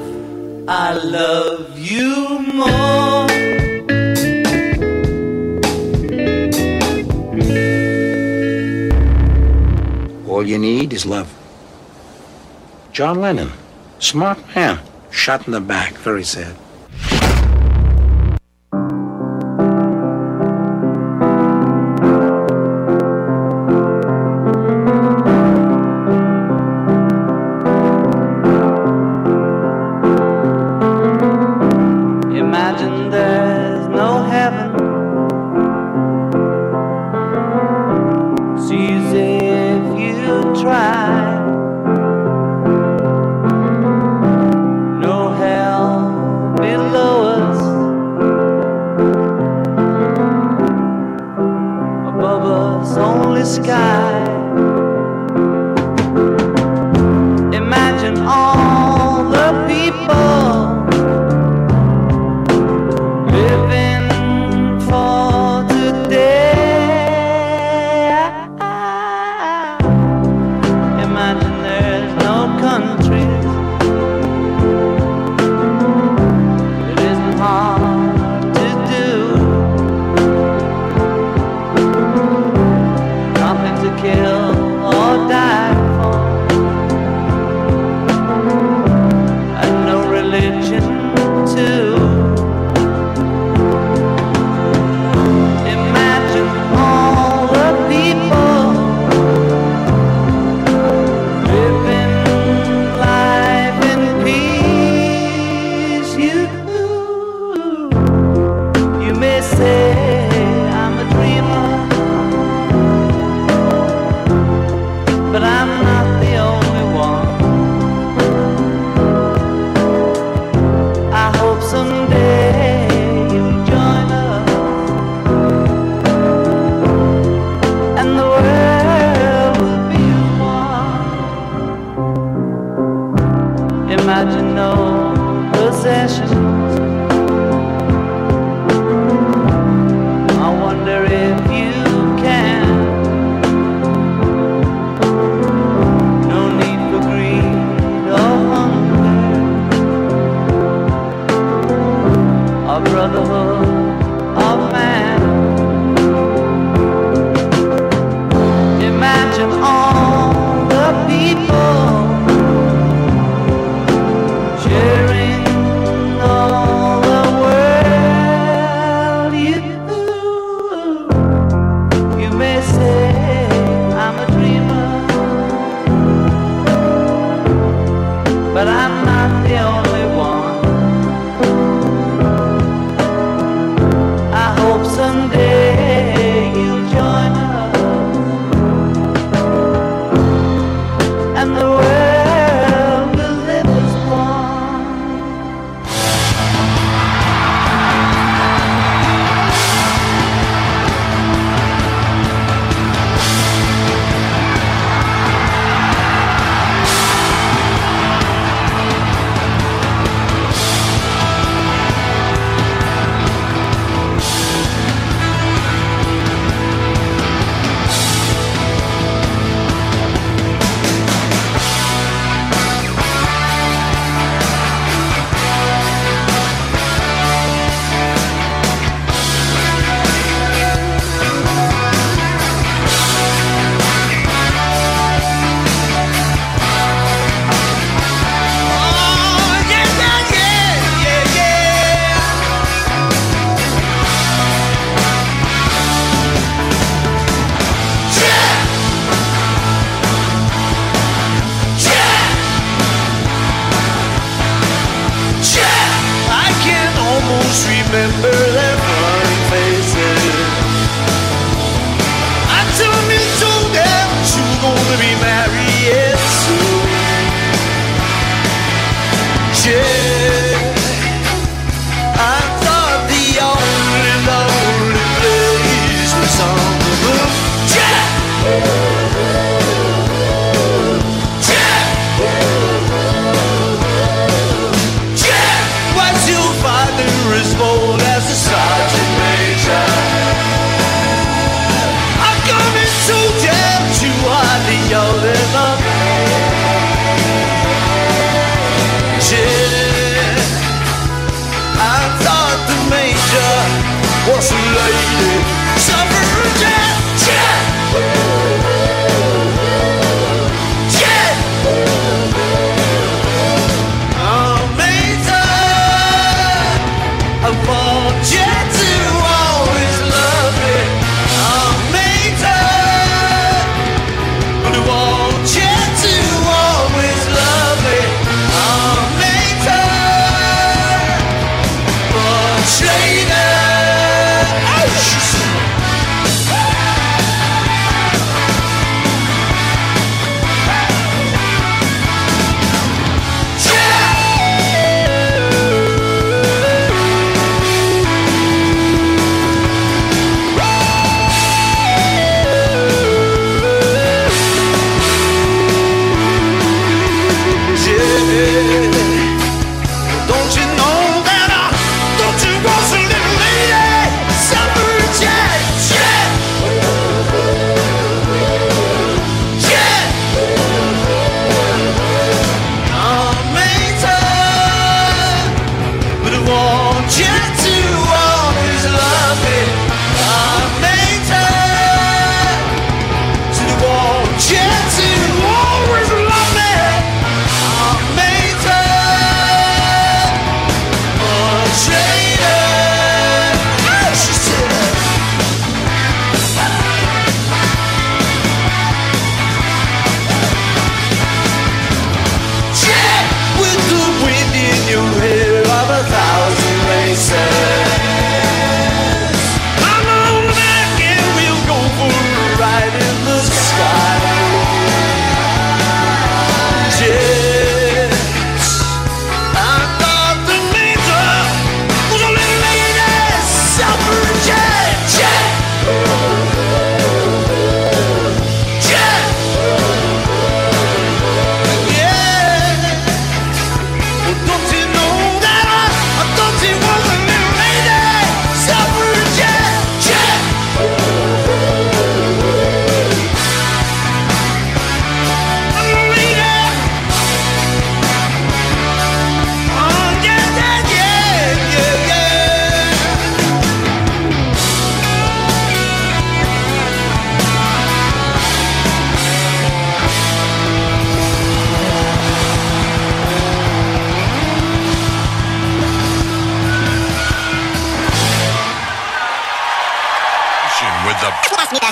I 0.69 0.93
love 1.17 1.77
you 1.77 2.39
more. 2.61 3.27
All 10.29 10.45
you 10.47 10.59
need 10.59 10.93
is 10.93 11.05
love. 11.07 11.29
John 12.93 13.21
Lennon, 13.21 13.51
smart 13.99 14.39
man, 14.55 14.79
shot 15.11 15.47
in 15.47 15.53
the 15.53 15.61
back, 15.61 15.95
very 15.95 16.25
sad. 16.25 16.57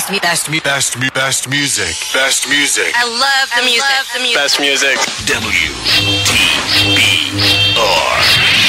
best, 0.07 0.11
me- 0.11 0.20
best, 0.20 0.49
me- 0.51 0.61
best, 0.61 0.99
me- 0.99 1.09
best 1.15 1.49
music. 1.49 1.97
Best 2.12 2.49
music. 2.49 2.93
I 2.95 3.05
love 3.05 3.51
the 3.51 3.62
I 3.62 3.65
music. 3.65 3.83
Love 3.83 4.09
the 4.15 4.20
music. 4.20 4.37
Best 4.37 4.61
music. 4.61 4.97
W 5.27 5.73
T 6.24 6.33
B 6.95 6.99
R. 7.78 8.65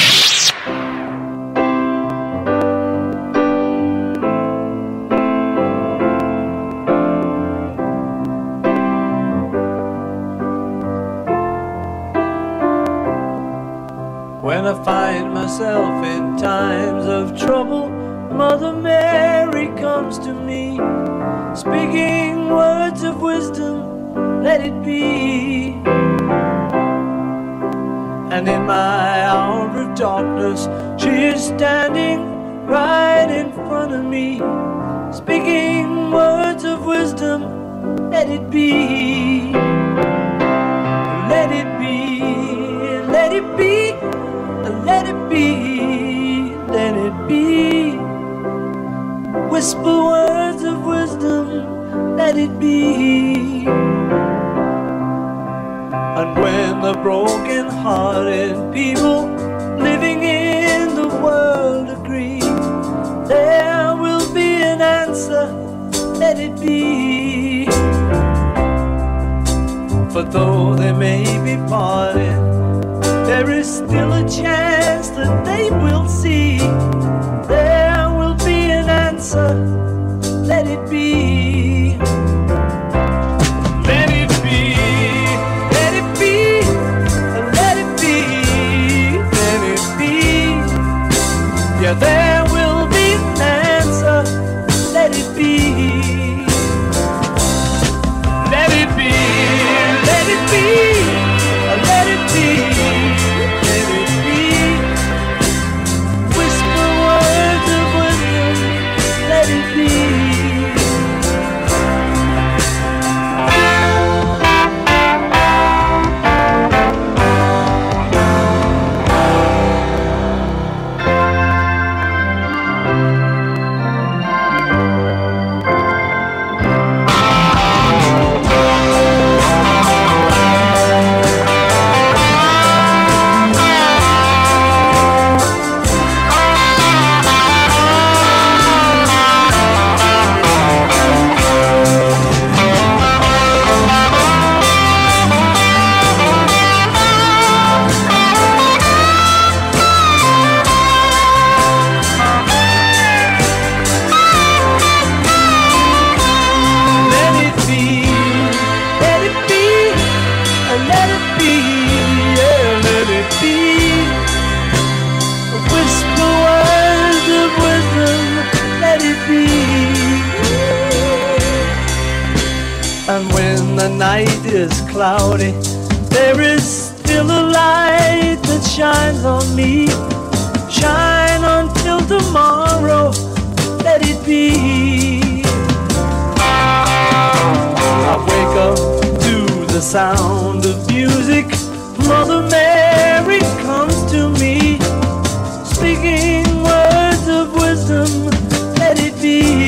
be 199.20 199.67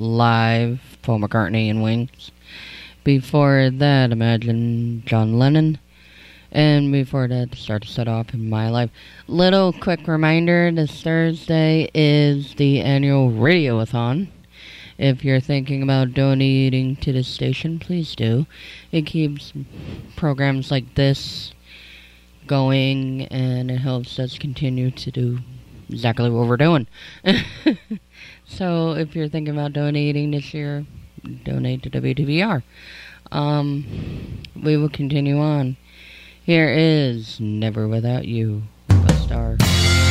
live 0.00 0.80
Paul 1.02 1.20
McCartney 1.20 1.68
and 1.68 1.82
Wings. 1.82 2.30
Before 3.04 3.70
that, 3.70 4.10
Imagine 4.10 5.02
John 5.04 5.38
Lennon. 5.38 5.78
And 6.50 6.90
before 6.90 7.28
that, 7.28 7.54
Start 7.54 7.82
to 7.82 7.88
Set 7.88 8.08
Off 8.08 8.32
in 8.32 8.48
My 8.48 8.70
Life. 8.70 8.90
Little 9.28 9.72
quick 9.72 10.08
reminder 10.08 10.72
this 10.72 11.02
Thursday 11.02 11.90
is 11.94 12.54
the 12.54 12.80
annual 12.80 13.30
Radioathon. 13.30 14.28
If 14.98 15.24
you're 15.24 15.40
thinking 15.40 15.82
about 15.82 16.14
donating 16.14 16.96
to 16.96 17.12
the 17.12 17.22
station, 17.22 17.78
please 17.78 18.16
do. 18.16 18.46
It 18.90 19.02
keeps 19.02 19.52
programs 20.16 20.70
like 20.70 20.94
this 20.94 21.52
going 22.46 23.26
and 23.26 23.70
it 23.70 23.78
helps 23.78 24.18
us 24.18 24.38
continue 24.38 24.90
to 24.90 25.10
do 25.10 25.38
exactly 25.88 26.30
what 26.30 26.48
we're 26.48 26.56
doing. 26.56 26.86
so 28.50 28.92
if 28.92 29.14
you're 29.14 29.28
thinking 29.28 29.54
about 29.54 29.72
donating 29.72 30.32
this 30.32 30.52
year, 30.52 30.84
donate 31.44 31.82
to 31.84 31.90
WTBR. 31.90 32.62
Um, 33.32 34.42
we 34.60 34.76
will 34.76 34.90
continue 34.90 35.38
on. 35.38 35.76
Here 36.42 36.68
is 36.68 37.38
Never 37.38 37.86
Without 37.86 38.26
You, 38.26 38.62
a 38.88 39.14
star. 39.14 40.09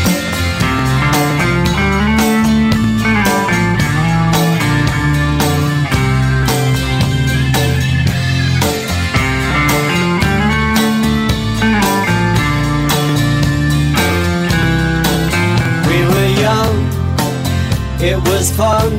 It 18.01 18.17
was 18.29 18.49
fun, 18.55 18.93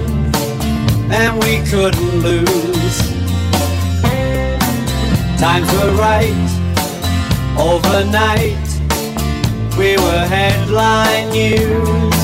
and 1.11 1.39
we 1.43 1.59
couldn't 1.71 2.21
lose. 2.21 2.99
Times 5.41 5.73
were 5.73 5.93
right, 5.97 6.51
overnight, 7.59 8.69
we 9.79 9.97
were 9.97 10.27
headline 10.29 11.31
news. 11.31 12.21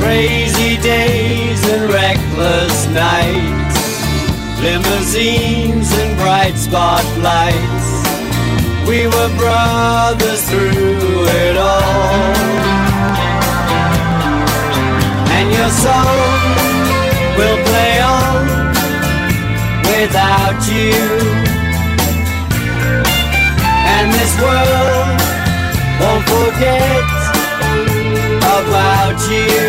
Crazy 0.00 0.76
days 0.82 1.64
and 1.68 1.92
reckless 1.92 2.86
nights, 2.88 3.78
limousines 4.60 5.92
and 5.92 6.18
bright 6.18 6.56
spotlights. 6.56 7.88
We 8.88 9.06
were 9.06 9.30
brothers 9.38 10.42
through 10.50 11.26
it 11.26 11.56
all. 11.56 12.73
And 15.44 15.52
your 15.52 15.72
song 15.86 16.16
will 17.36 17.58
play 17.68 18.00
on 18.00 18.46
without 19.92 20.60
you. 20.72 20.96
And 23.92 24.06
this 24.16 24.32
world 24.40 25.20
won't 26.00 26.24
forget 26.32 27.10
about 28.56 29.18
you. 29.34 29.60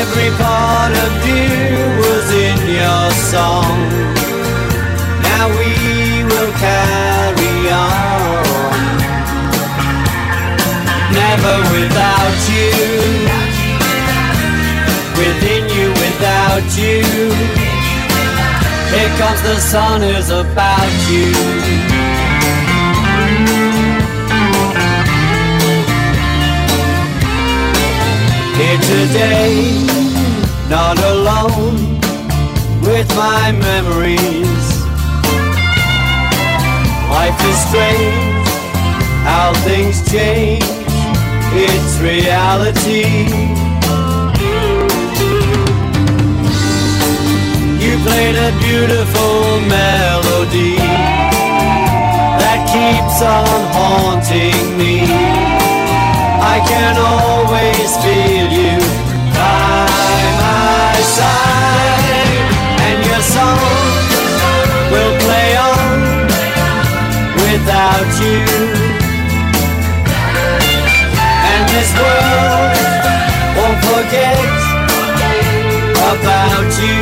Every 0.00 0.30
part 0.36 0.92
of 1.06 1.12
you 1.30 1.48
was 2.04 2.26
in 2.48 2.58
your 2.80 3.06
song. 3.32 3.78
Now 5.22 5.48
we 5.58 6.22
will 6.24 6.52
carry 6.60 7.15
Never 11.16 11.56
without 11.72 12.38
you. 12.52 12.72
Within 15.16 15.62
you, 15.74 15.88
without 16.04 16.68
you. 16.76 17.00
Here 18.92 19.12
comes 19.16 19.40
the 19.42 19.56
sun 19.56 20.02
is 20.02 20.28
about 20.28 20.92
you. 21.10 21.32
Here 28.58 28.80
today, 28.92 29.86
not 30.68 30.98
alone 30.98 31.98
with 32.82 33.08
my 33.16 33.52
memories. 33.52 34.66
Life 37.08 37.40
is 37.50 37.58
strange, 37.68 38.48
how 39.24 39.54
things 39.64 40.10
change. 40.10 40.75
It's 41.58 41.98
reality. 42.00 43.06
You 47.82 47.96
played 48.04 48.36
a 48.36 48.52
beautiful 48.60 49.60
melody 49.64 50.76
that 52.42 52.60
keeps 52.68 53.18
on 53.24 53.60
haunting 53.72 54.76
me. 54.76 55.00
I 56.54 56.60
can 56.68 56.94
always 57.00 57.88
feel 58.04 58.48
you 58.52 58.76
by 59.32 59.88
my 60.44 60.92
side, 61.16 62.36
and 62.84 62.98
your 63.08 63.22
song 63.34 63.60
will 64.92 65.14
play 65.24 65.50
on 65.56 66.28
without 67.48 68.08
this 71.86 71.94
world 72.00 72.76
won't 73.56 73.80
forget 73.84 74.38
about 76.12 76.70
you. 76.82 77.00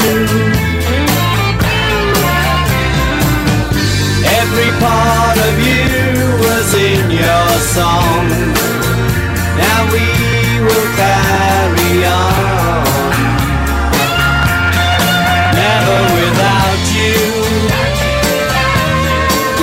Every 4.40 4.70
part 4.85 5.36
of 5.48 5.55
you 5.69 5.85
was 6.44 6.69
in 6.74 7.11
your 7.11 7.51
song. 7.77 8.27
Now 9.56 9.81
we 9.93 10.06
will 10.66 10.89
carry 11.01 11.94
on. 12.05 12.85
Never 15.61 16.01
without 16.19 16.85
you. 16.98 17.16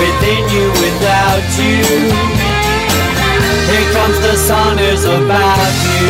Within 0.00 0.42
you, 0.54 0.66
without 0.82 1.48
you. 1.58 2.31
Here 3.70 3.88
comes 3.92 4.18
the 4.20 4.36
sun 4.36 4.78
is 4.78 5.04
about 5.04 5.74
you. 5.86 6.08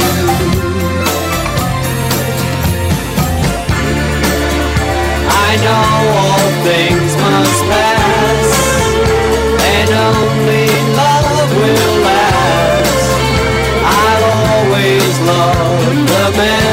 I 5.47 5.51
know 5.65 5.89
all 6.21 6.49
things 6.69 7.13
must 7.25 7.63
pass, 7.73 8.51
and 9.75 9.91
only 10.11 10.67
love 11.01 11.51
will 11.61 11.95
last. 12.09 13.09
I'll 14.01 14.25
always 14.43 15.13
love 15.31 15.95
the 16.13 16.27
memory 16.37 16.72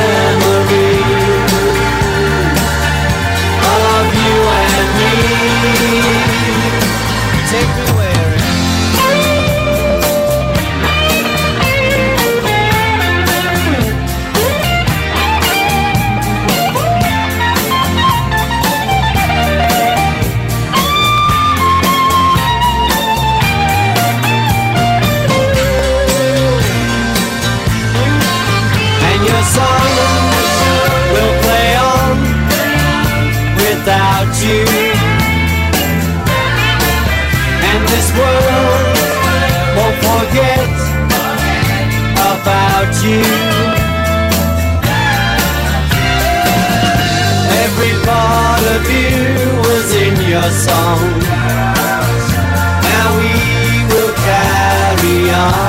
without 34.30 34.43
you. 34.43 34.65
And 37.69 37.88
this 37.88 38.07
world 38.18 38.97
won't 39.76 39.97
forget 40.10 40.69
about 42.34 42.91
you. 43.03 43.23
Every 47.64 47.93
part 48.06 48.64
of 48.76 48.84
you 48.91 49.19
was 49.68 49.93
in 49.93 50.15
your 50.30 50.49
song. 50.51 51.19
Now 52.84 53.07
we 53.18 53.34
will 53.89 54.14
carry 54.14 55.30
on. 55.31 55.68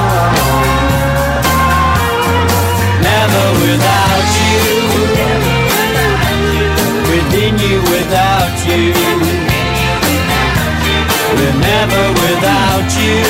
Never 11.81 12.09
without 12.21 12.91
you. 13.01 13.21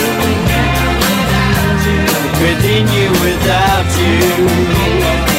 Within 2.43 2.89
you, 2.89 3.11
without 3.23 3.91
you. 3.99 5.30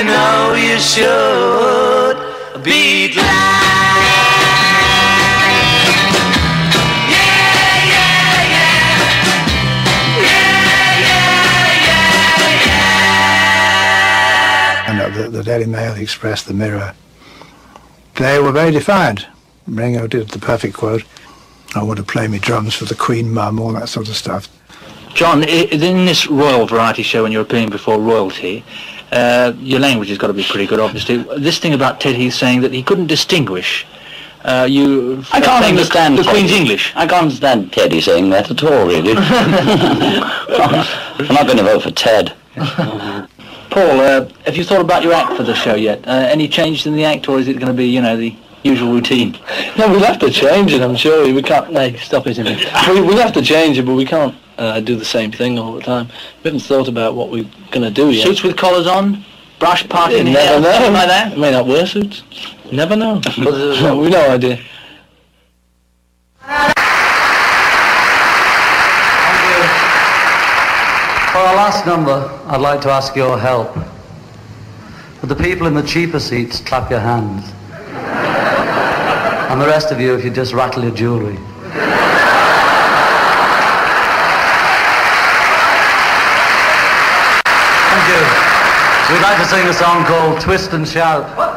You 0.00 0.06
know 0.06 0.54
you 0.54 0.78
should 0.78 2.16
be 2.64 3.12
glad. 3.12 3.50
and 14.88 15.14
the, 15.14 15.28
the 15.28 15.42
Daily 15.42 15.66
Mail, 15.66 15.94
the 15.94 16.00
Express, 16.00 16.44
the 16.44 16.54
Mirror, 16.54 16.94
they 18.14 18.38
were 18.40 18.52
very 18.52 18.70
defiant. 18.70 19.26
Ringo 19.66 20.06
did 20.06 20.30
the 20.30 20.38
perfect 20.38 20.74
quote, 20.76 21.04
I 21.74 21.82
want 21.82 21.98
to 21.98 22.04
play 22.04 22.26
me 22.26 22.38
drums 22.38 22.74
for 22.74 22.86
the 22.86 22.94
Queen 22.94 23.30
Mum, 23.34 23.60
all 23.60 23.74
that 23.74 23.90
sort 23.90 24.08
of 24.08 24.16
stuff. 24.16 24.48
John, 25.14 25.42
in 25.42 26.06
this 26.06 26.28
royal 26.28 26.66
variety 26.66 27.02
show 27.02 27.24
when 27.24 27.32
you're 27.32 27.42
appearing 27.42 27.68
before 27.68 28.00
royalty, 28.00 28.64
uh, 29.12 29.52
your 29.58 29.80
language 29.80 30.08
has 30.08 30.18
got 30.18 30.28
to 30.28 30.32
be 30.32 30.44
pretty 30.44 30.66
good, 30.66 30.80
obviously. 30.80 31.18
This 31.38 31.58
thing 31.58 31.74
about 31.74 32.00
Ted 32.00 32.16
Heath 32.16 32.34
saying 32.34 32.60
that 32.62 32.72
he 32.72 32.82
couldn't 32.82 33.08
distinguish. 33.08 33.86
Uh, 34.42 34.66
you 34.70 35.22
I 35.32 35.40
can't 35.40 35.62
saying 35.64 35.74
the- 35.74 35.80
understand 35.80 36.18
the, 36.18 36.24
Queen's 36.24 36.50
English. 36.50 36.92
I 36.96 37.06
can't 37.06 37.24
understand 37.24 37.72
Teddy 37.72 38.00
saying 38.00 38.30
that 38.30 38.50
at 38.50 38.62
all, 38.62 38.86
really. 38.86 39.12
I'm 39.16 41.34
not 41.34 41.46
going 41.46 41.58
to 41.58 41.62
vote 41.64 41.82
for 41.82 41.90
Ted. 41.90 42.34
Paul, 42.56 44.00
uh, 44.00 44.28
have 44.46 44.56
you 44.56 44.64
thought 44.64 44.80
about 44.80 45.02
your 45.02 45.12
act 45.12 45.36
for 45.36 45.42
the 45.42 45.54
show 45.54 45.74
yet? 45.74 46.06
Uh, 46.06 46.12
any 46.12 46.48
changes 46.48 46.86
in 46.86 46.94
the 46.94 47.04
act, 47.04 47.28
or 47.28 47.38
is 47.38 47.48
it 47.48 47.54
going 47.54 47.66
to 47.68 47.74
be, 47.74 47.86
you 47.86 48.00
know, 48.00 48.16
the 48.16 48.34
usual 48.62 48.92
routine? 48.92 49.38
No, 49.76 49.88
we'll 49.90 50.04
have 50.04 50.18
to 50.20 50.30
change 50.30 50.72
it, 50.72 50.82
I'm 50.82 50.96
sure. 50.96 51.32
We 51.32 51.42
can't, 51.42 51.72
no, 51.72 51.92
stop 51.96 52.26
it. 52.26 52.38
Emily. 52.38 52.56
we, 52.88 53.00
we'll 53.02 53.18
have 53.22 53.32
to 53.34 53.42
change 53.42 53.78
it, 53.78 53.84
but 53.84 53.94
we 53.94 54.04
can't 54.04 54.34
uh, 54.60 54.78
do 54.80 54.94
the 54.94 55.04
same 55.04 55.32
thing 55.32 55.58
all 55.58 55.72
the 55.72 55.80
time. 55.80 56.06
We 56.44 56.50
haven't 56.50 56.60
thought 56.60 56.86
about 56.86 57.16
what 57.16 57.30
we're 57.30 57.48
going 57.72 57.82
to 57.82 57.90
do 57.90 58.10
yet. 58.10 58.26
Suits 58.26 58.42
with 58.42 58.56
collars 58.56 58.86
on, 58.86 59.24
brush 59.58 59.88
parting 59.88 60.26
You 60.26 60.34
hair, 60.34 60.60
never 60.60 60.62
know. 60.62 60.72
something 60.72 60.92
like 60.92 61.08
that. 61.08 61.32
I 61.32 61.36
may 61.36 61.50
not 61.50 61.66
wear 61.66 61.86
suits. 61.86 62.22
Never 62.70 62.94
know. 62.94 63.20
We've 63.38 64.10
no 64.10 64.30
idea. 64.30 64.60
For 71.32 71.38
our 71.38 71.54
last 71.54 71.86
number, 71.86 72.28
I'd 72.46 72.60
like 72.60 72.80
to 72.82 72.90
ask 72.90 73.14
your 73.14 73.38
help. 73.38 73.72
For 75.20 75.26
the 75.26 75.36
people 75.36 75.66
in 75.68 75.74
the 75.74 75.82
cheaper 75.82 76.18
seats 76.18 76.60
clap 76.60 76.90
your 76.90 76.98
hands? 77.00 77.44
and 79.50 79.60
the 79.60 79.66
rest 79.66 79.92
of 79.92 80.00
you, 80.00 80.14
if 80.14 80.24
you 80.24 80.30
just 80.30 80.52
rattle 80.52 80.82
your 80.82 80.94
jewellery. 80.94 81.38
Thank 86.70 88.08
you. 88.08 89.14
We'd 89.14 89.19
like 89.30 89.42
to 89.42 89.48
sing 89.48 89.68
a 89.68 89.72
song 89.72 90.04
called 90.06 90.40
Twist 90.40 90.72
and 90.72 90.88
Shout. 90.88 91.49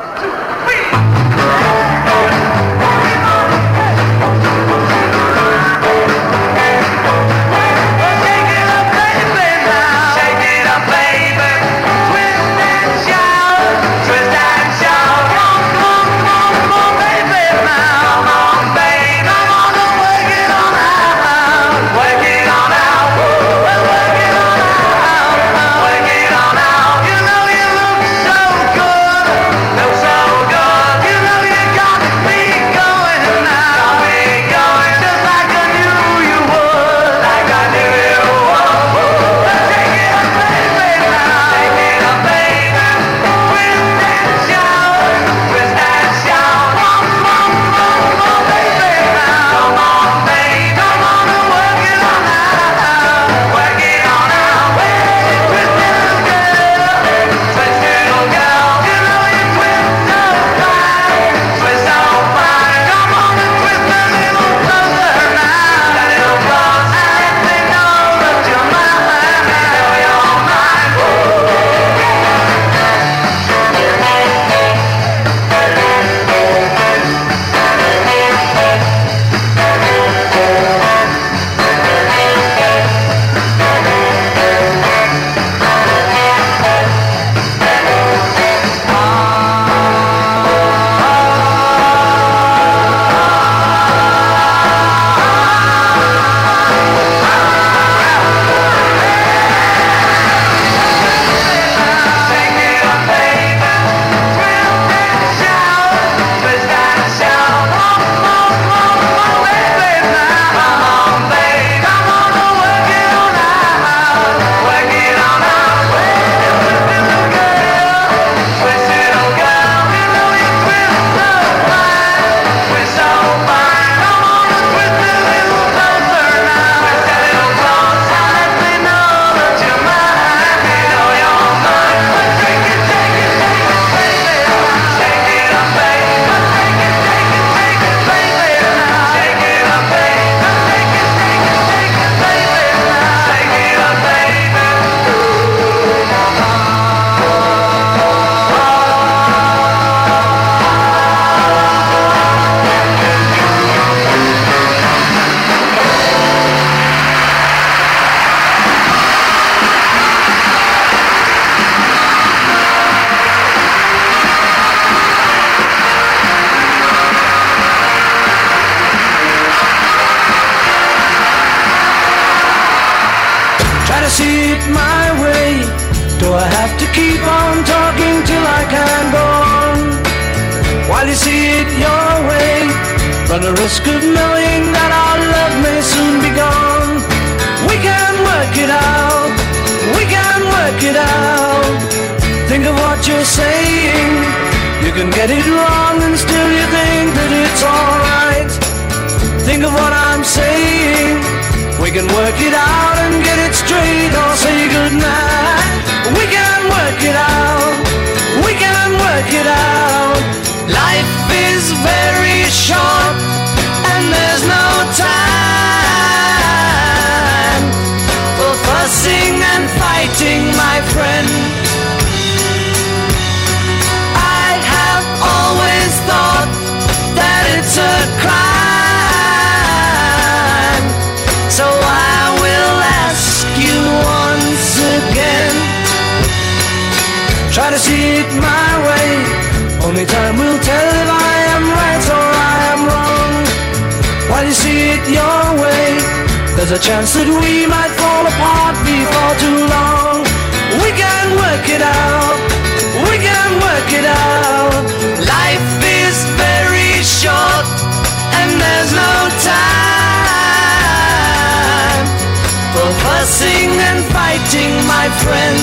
And 263.61 264.01
fighting, 264.09 264.73
my 264.87 265.09
friend. 265.21 265.59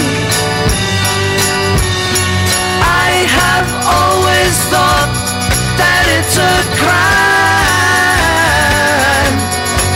I 2.82 3.10
have 3.38 3.68
always 3.98 4.54
thought 4.70 5.10
that 5.80 6.04
it's 6.16 6.36
a 6.38 6.56
crime. 6.78 7.10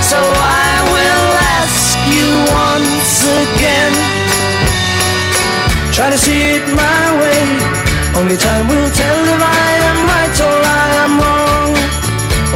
So 0.02 0.18
I 0.18 0.74
will 0.94 1.30
ask 1.62 1.94
you 2.10 2.28
once 2.66 3.22
again. 3.22 3.94
Try 5.94 6.10
to 6.10 6.18
see 6.18 6.58
it 6.58 6.66
my 6.74 7.04
way. 7.22 7.40
Only 8.18 8.36
time 8.36 8.66
will 8.68 8.90
tell 8.90 9.18
if 9.34 9.42
I 9.42 9.70
am 9.90 9.98
right 10.10 10.40
or 10.50 10.58
I 10.82 10.86
am 11.04 11.12
wrong. 11.22 11.72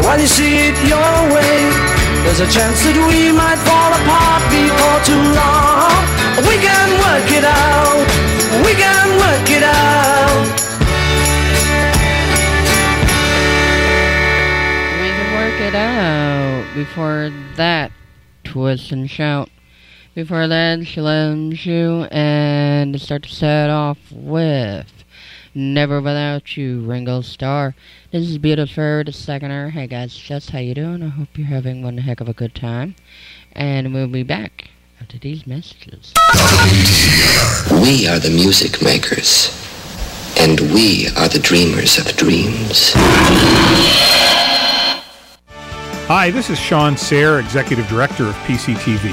While 0.04 0.20
you 0.20 0.26
see 0.26 0.68
it 0.68 0.78
your 0.86 1.14
way, 1.34 1.97
there's 2.28 2.40
a 2.40 2.52
chance 2.52 2.84
that 2.84 2.92
we 3.08 3.32
might 3.32 3.56
fall 3.64 3.88
apart 3.88 4.44
before 4.52 5.00
too 5.00 5.16
long. 5.32 6.04
We 6.44 6.60
can 6.60 6.88
work 7.00 7.24
it 7.32 7.40
out. 7.40 8.04
We 8.60 8.76
can 8.76 9.16
work 9.16 9.48
it 9.48 9.64
out. 9.64 10.44
We 15.00 15.08
can 15.08 15.28
work 15.40 15.58
it 15.58 15.74
out. 15.74 16.74
Before 16.74 17.32
that, 17.56 17.92
twist 18.44 18.92
and 18.92 19.10
shout. 19.10 19.48
Before 20.14 20.46
that, 20.46 20.86
Shalom 20.86 21.54
Shoe, 21.54 22.08
and 22.10 22.92
to 22.92 22.98
start 22.98 23.22
to 23.22 23.30
set 23.30 23.70
off 23.70 23.96
with 24.12 24.92
Never 25.54 26.02
Without 26.02 26.58
You, 26.58 26.82
Ringo 26.82 27.22
Starr. 27.22 27.74
This 28.10 28.30
is 28.30 28.38
Beautiful 28.38 29.04
the 29.04 29.12
second 29.12 29.50
hour. 29.50 29.68
Hey 29.68 29.86
guys, 29.86 30.14
just 30.14 30.48
how 30.48 30.60
you 30.60 30.74
doing? 30.74 31.02
I 31.02 31.08
hope 31.08 31.28
you're 31.36 31.46
having 31.46 31.82
one 31.82 31.98
heck 31.98 32.22
of 32.22 32.28
a 32.30 32.32
good 32.32 32.54
time. 32.54 32.94
And 33.52 33.92
we'll 33.92 34.08
be 34.08 34.22
back 34.22 34.70
after 34.98 35.18
these 35.18 35.46
messages. 35.46 36.14
We 37.70 38.08
are 38.08 38.18
the 38.18 38.32
music 38.34 38.80
makers, 38.80 39.52
and 40.38 40.58
we 40.72 41.08
are 41.18 41.28
the 41.28 41.38
dreamers 41.38 41.98
of 41.98 42.06
dreams. 42.16 42.92
Hi, 46.06 46.30
this 46.30 46.48
is 46.48 46.58
Shawn 46.58 46.96
Serre, 46.96 47.38
Executive 47.40 47.86
Director 47.88 48.24
of 48.24 48.34
PCTV. 48.36 49.12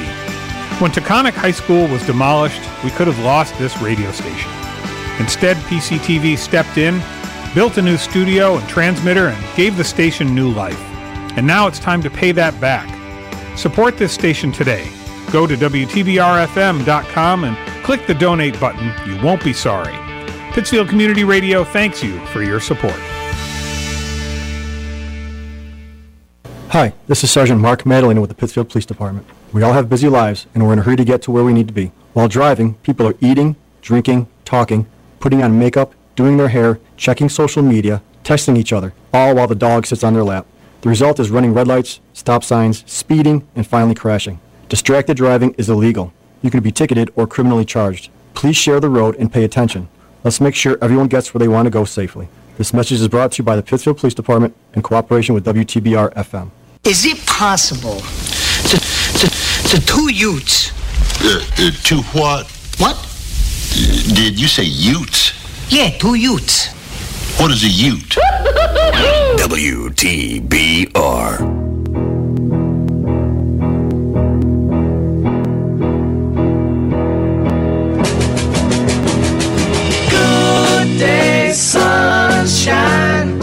When 0.80 0.92
Taconic 0.92 1.34
High 1.34 1.52
School 1.52 1.86
was 1.90 2.02
demolished, 2.06 2.62
we 2.82 2.92
could 2.92 3.08
have 3.08 3.20
lost 3.20 3.58
this 3.58 3.78
radio 3.82 4.10
station. 4.14 4.52
Instead, 5.20 5.58
PCTV 5.68 6.38
stepped 6.38 6.78
in, 6.78 7.02
built 7.56 7.78
a 7.78 7.82
new 7.82 7.96
studio 7.96 8.58
and 8.58 8.68
transmitter, 8.68 9.30
and 9.30 9.56
gave 9.56 9.78
the 9.78 9.84
station 9.84 10.36
new 10.36 10.52
life. 10.52 10.80
And 11.38 11.48
now 11.48 11.68
it's 11.68 11.80
time 11.80 12.04
to 12.04 12.10
pay 12.10 12.34
that 12.34 12.60
back. 12.60 12.88
Support 13.58 13.98
this 13.98 14.12
station 14.12 14.52
today. 14.52 14.92
Go 15.32 15.48
to 15.48 15.56
WTBRFM.com 15.56 17.44
and 17.46 17.84
click 17.86 18.06
the 18.08 18.14
donate 18.14 18.60
button. 18.60 18.92
You 19.08 19.24
won't 19.24 19.42
be 19.42 19.54
sorry. 19.54 19.96
Pittsfield 20.52 20.90
Community 20.90 21.24
Radio 21.24 21.64
thanks 21.64 22.04
you 22.04 22.20
for 22.28 22.44
your 22.44 22.60
support. 22.60 23.00
Hi, 26.70 26.94
this 27.08 27.24
is 27.24 27.32
Sergeant 27.32 27.62
Mark 27.62 27.86
Madalena 27.86 28.20
with 28.20 28.30
the 28.30 28.36
Pittsfield 28.36 28.70
Police 28.70 28.86
Department. 28.86 29.26
We 29.54 29.64
all 29.64 29.72
have 29.72 29.88
busy 29.88 30.10
lives, 30.10 30.46
and 30.54 30.66
we're 30.66 30.74
in 30.74 30.80
a 30.80 30.82
hurry 30.82 30.98
to 30.98 31.06
get 31.06 31.22
to 31.22 31.32
where 31.32 31.46
we 31.46 31.54
need 31.54 31.68
to 31.68 31.74
be. 31.74 31.94
While 32.12 32.28
driving, 32.28 32.74
people 32.84 33.08
are 33.08 33.16
eating, 33.22 33.56
drinking, 33.82 34.28
talking, 34.44 34.88
putting 35.22 35.42
on 35.42 35.58
makeup, 35.58 35.94
doing 36.16 36.38
their 36.38 36.50
hair, 36.50 36.80
checking 36.98 37.30
social 37.30 37.62
media, 37.62 38.02
texting 38.24 38.58
each 38.58 38.74
other, 38.74 38.94
all 39.14 39.36
while 39.36 39.48
the 39.48 39.56
dog 39.56 39.86
sits 39.86 40.04
on 40.04 40.14
their 40.14 40.24
lap. 40.24 40.46
The 40.82 40.90
result 40.90 41.20
is 41.20 41.30
running 41.30 41.54
red 41.54 41.68
lights, 41.68 42.00
stop 42.14 42.44
signs, 42.44 42.84
speeding, 42.92 43.48
and 43.56 43.66
finally 43.66 43.96
crashing. 43.96 44.40
Distracted 44.70 45.18
driving 45.18 45.54
is 45.58 45.70
illegal. 45.70 46.14
You 46.42 46.52
can 46.52 46.62
be 46.62 46.72
ticketed 46.72 47.12
or 47.16 47.28
criminally 47.28 47.66
charged. 47.66 48.10
Please 48.34 48.56
share 48.56 48.80
the 48.80 48.90
road 48.90 49.16
and 49.16 49.32
pay 49.32 49.44
attention. 49.44 49.88
Let's 50.24 50.42
make 50.42 50.56
sure 50.56 50.78
everyone 50.82 51.08
gets 51.08 51.34
where 51.34 51.40
they 51.40 51.48
want 51.48 51.66
to 51.66 51.70
go 51.70 51.86
safely. 51.86 52.28
This 52.58 52.74
message 52.74 53.02
is 53.02 53.08
brought 53.08 53.34
to 53.34 53.40
you 53.40 53.44
by 53.44 53.56
the 53.56 53.64
Pittsfield 53.64 53.98
Police 53.98 54.14
Department 54.14 54.56
in 54.74 54.82
cooperation 54.82 55.36
with 55.36 55.46
WTBR 55.46 56.14
FM. 56.14 56.52
Is 56.84 57.06
it 57.06 57.18
possible 57.26 58.00
to, 58.00 58.78
to, 58.78 59.70
to 59.70 59.86
two 59.86 60.14
youths? 60.14 60.72
Uh, 61.22 61.44
uh, 61.58 61.72
to 61.72 62.02
what? 62.18 62.48
What? 62.78 62.96
Did 64.16 64.40
you 64.40 64.48
say 64.48 64.64
utes? 64.64 65.45
Yeah, 65.70 65.90
two 65.98 66.14
youths. 66.16 66.68
What 67.40 67.52
is 67.52 67.64
a 67.64 67.68
ute? 67.68 68.18
WTBR. 69.38 70.86
Good 80.10 81.00
day, 81.00 81.52
sunshine. 81.54 83.40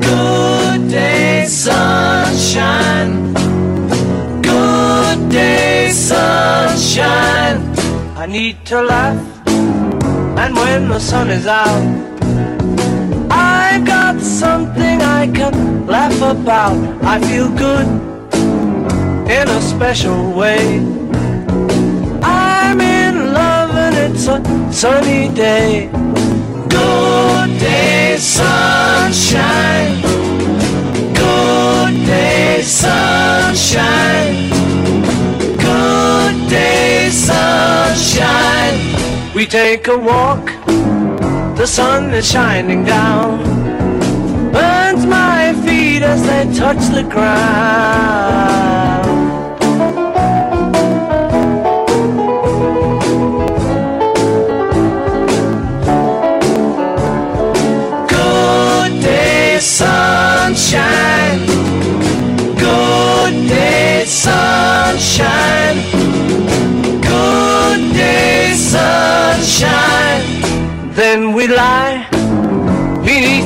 Good 0.00 0.88
day, 0.90 1.44
sunshine. 1.46 3.32
Good 4.42 5.30
day, 5.30 5.90
sunshine. 5.90 7.60
I 8.16 8.26
need 8.28 8.64
to 8.66 8.82
laugh, 8.82 9.35
and 10.38 10.54
when 10.54 10.88
the 10.88 10.98
sun 10.98 11.30
is 11.30 11.46
out, 11.46 11.82
I've 13.30 13.84
got 13.84 14.20
something 14.20 15.00
I 15.02 15.26
can 15.32 15.86
laugh 15.86 16.16
about. 16.22 16.76
I 17.02 17.20
feel 17.20 17.48
good 17.50 17.86
in 19.30 19.48
a 19.48 19.60
special 19.60 20.32
way. 20.32 20.78
I'm 22.22 22.80
in 22.80 23.32
love 23.32 23.70
and 23.76 23.96
it's 23.96 24.26
a 24.28 24.38
sunny 24.72 25.34
day. 25.34 25.88
Good 26.68 27.58
day, 27.58 28.16
sunshine. 28.18 30.02
Good 31.14 32.06
day, 32.06 32.62
sunshine. 32.62 34.50
Good 35.58 36.48
day, 36.48 37.10
sunshine. 37.10 39.05
We 39.36 39.44
take 39.44 39.86
a 39.88 39.98
walk, 39.98 40.46
the 41.58 41.66
sun 41.66 42.14
is 42.14 42.26
shining 42.26 42.86
down. 42.86 43.44
Burns 44.50 45.04
my 45.04 45.52
feet 45.62 46.02
as 46.02 46.22
they 46.22 46.50
touch 46.56 46.78
the 46.88 47.02
ground. 47.02 47.44
Good 58.08 59.02
day, 59.02 59.58
sunshine. 59.60 61.46
Good 62.56 63.48
day, 63.50 64.04
sunshine. 64.06 65.85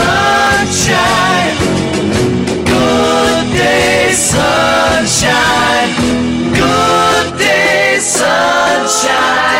Sunshine. 0.00 1.56
Good 2.72 3.46
day, 3.52 4.12
sunshine. 4.12 5.92
Good 6.54 7.38
day, 7.38 7.98
sunshine. 8.00 9.59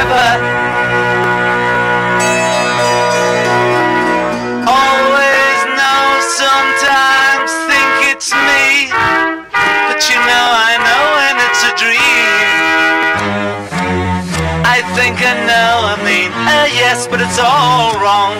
Yes, 16.91 17.07
but 17.07 17.21
it's 17.23 17.39
all 17.39 17.95
wrong. 18.03 18.35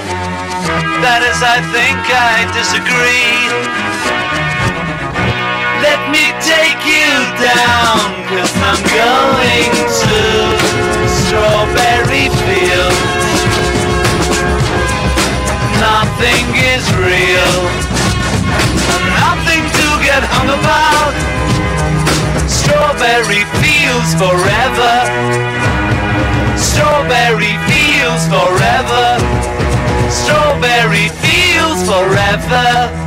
That 1.00 1.24
is, 1.24 1.40
I 1.40 1.64
think 1.72 2.04
I 2.12 2.44
disagree. 2.52 3.48
Let 5.80 6.00
me 6.12 6.36
take 6.44 6.84
you 6.84 7.16
down, 7.40 8.12
cause 8.28 8.52
I'm 8.60 8.84
going 8.92 9.72
to 10.04 10.20
strawberry 11.08 12.28
fields. 12.44 13.24
Nothing 15.80 16.46
is 16.76 16.84
real, 17.00 17.56
nothing 19.16 19.64
to 19.64 19.88
get 20.04 20.28
hung 20.28 20.52
about. 20.52 21.16
Strawberry 22.52 23.48
fields 23.64 24.12
forever. 24.20 25.32
Strawberry 26.62 27.58
fields 27.68 28.26
forever. 28.28 29.18
Strawberry 30.10 31.10
fields 31.22 31.82
forever. 31.90 33.02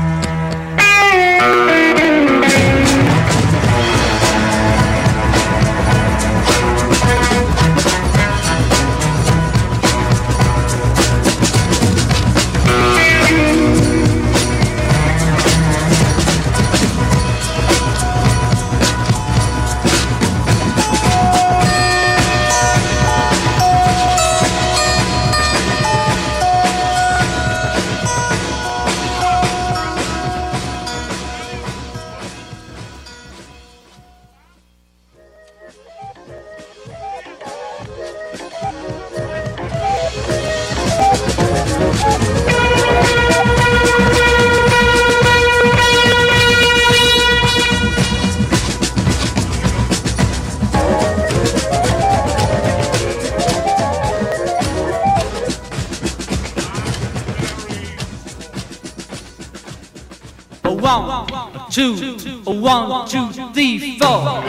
One, 62.65 63.07
two, 63.07 63.28
three, 63.53 63.99
four. 64.01 64.41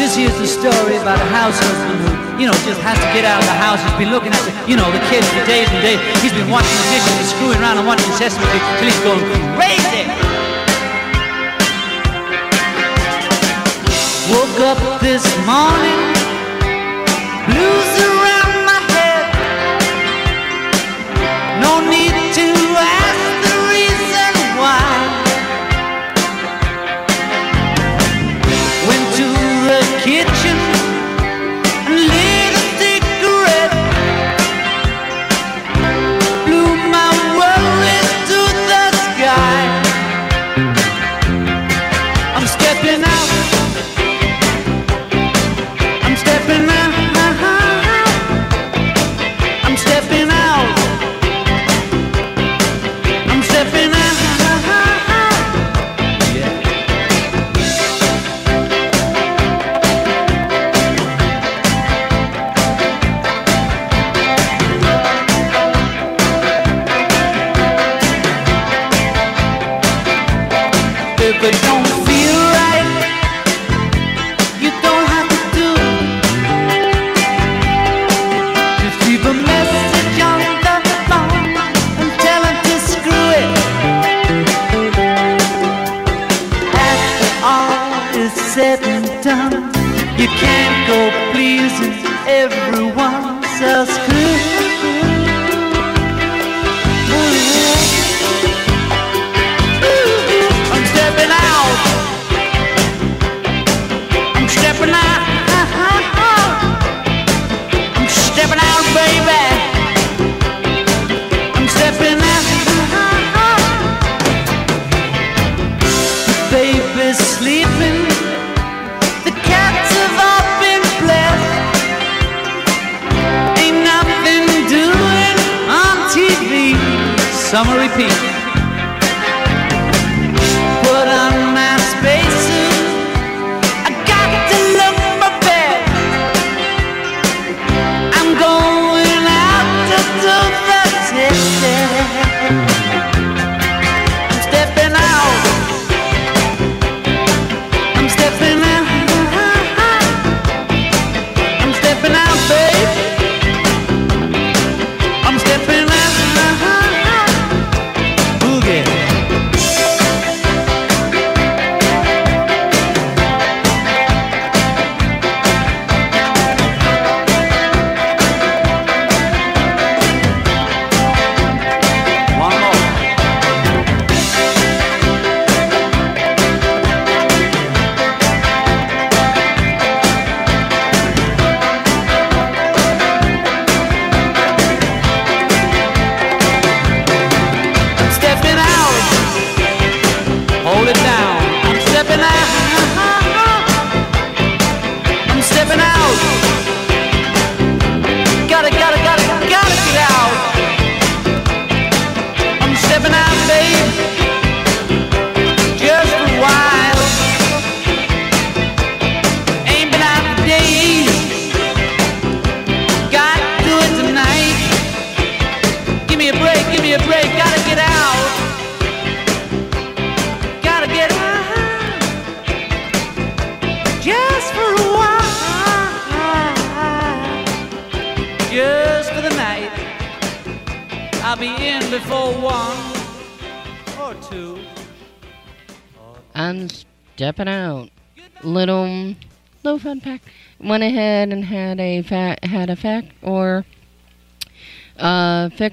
This 0.00 0.16
here's 0.16 0.32
the 0.40 0.48
story 0.48 0.96
about 0.96 1.20
a 1.20 1.28
house 1.28 1.52
husband 1.60 2.00
who, 2.00 2.40
you 2.40 2.46
know, 2.48 2.56
just 2.64 2.80
has 2.80 2.96
to 2.96 3.08
get 3.12 3.28
out 3.28 3.44
of 3.44 3.46
the 3.46 3.58
house. 3.60 3.76
He's 3.84 3.98
been 4.00 4.08
looking 4.08 4.32
at 4.32 4.40
the, 4.48 4.52
you 4.64 4.74
know, 4.74 4.88
the 4.88 5.04
kids 5.12 5.28
for 5.36 5.44
days 5.44 5.68
and 5.68 5.84
days. 5.84 6.00
He's 6.24 6.32
been 6.32 6.48
watching 6.48 6.72
the 6.72 6.88
dishes 6.88 7.12
and 7.12 7.28
screwing 7.28 7.60
around 7.60 7.76
and 7.76 7.86
watching 7.86 8.08
Sesame 8.16 8.40
Street 8.48 8.64
till 8.80 8.88
he's 8.88 9.02
going 9.04 9.20
crazy. 9.60 10.08
Woke 14.32 14.58
up 14.64 14.80
this 15.04 15.28
morning, 15.44 16.00
blues 17.52 18.11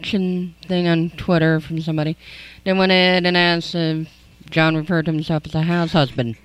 uh, 0.07 0.67
thing 0.67 0.87
on 0.87 1.11
Twitter 1.11 1.59
from 1.59 1.81
somebody. 1.81 2.17
They 2.63 2.73
went 2.73 2.91
ahead 2.91 3.25
and 3.25 3.37
asked 3.37 3.75
if 3.75 4.07
John 4.49 4.75
referred 4.75 5.05
to 5.05 5.11
himself 5.11 5.45
as 5.45 5.55
a 5.55 5.61
house 5.63 5.93
husband. 5.93 6.37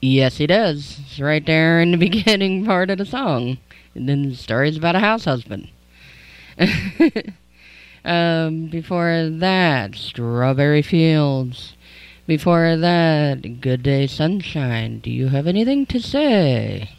Yes, 0.00 0.36
he 0.36 0.46
does. 0.46 1.00
It's 1.06 1.20
right 1.20 1.44
there 1.44 1.80
in 1.80 1.90
the 1.90 1.96
beginning 2.08 2.64
part 2.64 2.90
of 2.90 2.98
the 2.98 3.04
song. 3.04 3.58
And 3.94 4.08
then 4.08 4.28
the 4.28 4.36
story's 4.36 4.76
about 4.76 4.96
a 4.96 5.00
house 5.00 5.24
husband. 5.24 5.70
um, 8.04 8.66
before 8.66 9.28
that, 9.30 9.94
Strawberry 9.94 10.82
Fields. 10.82 11.74
Before 12.26 12.76
that, 12.76 13.60
Good 13.60 13.82
Day 13.82 14.06
Sunshine. 14.06 15.00
Do 15.00 15.10
you 15.10 15.28
have 15.28 15.46
anything 15.46 15.86
to 15.86 16.00
say? 16.00 16.90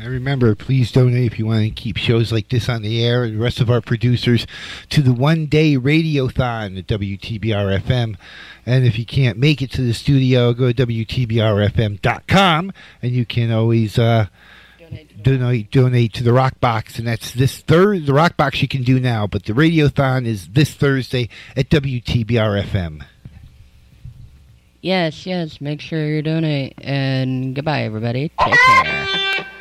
And 0.00 0.12
remember, 0.12 0.54
please 0.54 0.92
donate 0.92 1.32
if 1.32 1.38
you 1.40 1.46
want 1.46 1.64
to 1.64 1.70
keep 1.70 1.96
shows 1.96 2.30
like 2.30 2.48
this 2.50 2.68
on 2.68 2.82
the 2.82 3.04
air 3.04 3.24
and 3.24 3.34
the 3.34 3.42
rest 3.42 3.60
of 3.60 3.68
our 3.68 3.80
producers 3.80 4.46
to 4.90 5.02
the 5.02 5.12
one 5.12 5.46
day 5.46 5.76
radiothon 5.76 6.78
at 6.78 6.86
WTBR 6.86 7.80
FM. 7.80 8.16
And 8.64 8.86
if 8.86 8.96
you 8.96 9.04
can't 9.04 9.38
make 9.38 9.60
it 9.60 9.72
to 9.72 9.82
the 9.82 9.94
studio, 9.94 10.52
go 10.52 10.70
to 10.72 10.86
WTBRFM.com 10.86 12.72
and 13.02 13.12
you 13.12 13.26
can 13.26 13.50
always 13.50 13.98
uh, 13.98 14.26
donate 15.20 15.72
donate 15.72 16.12
to 16.12 16.22
the 16.22 16.32
Rock 16.32 16.60
Box. 16.60 17.00
And 17.00 17.08
that's 17.08 17.32
this 17.32 17.58
third 17.58 18.06
the 18.06 18.14
Rock 18.14 18.36
Box 18.36 18.62
you 18.62 18.68
can 18.68 18.84
do 18.84 19.00
now, 19.00 19.26
but 19.26 19.46
the 19.46 19.52
radiothon 19.52 20.26
is 20.26 20.48
this 20.48 20.74
Thursday 20.74 21.28
at 21.56 21.70
WTBR 21.70 22.62
FM. 22.62 23.04
Yes, 24.80 25.26
yes, 25.26 25.60
make 25.60 25.80
sure 25.80 26.06
you 26.06 26.22
donate. 26.22 26.74
And 26.78 27.56
goodbye, 27.56 27.82
everybody. 27.82 28.30
Take 28.38 28.54
care. 28.54 29.46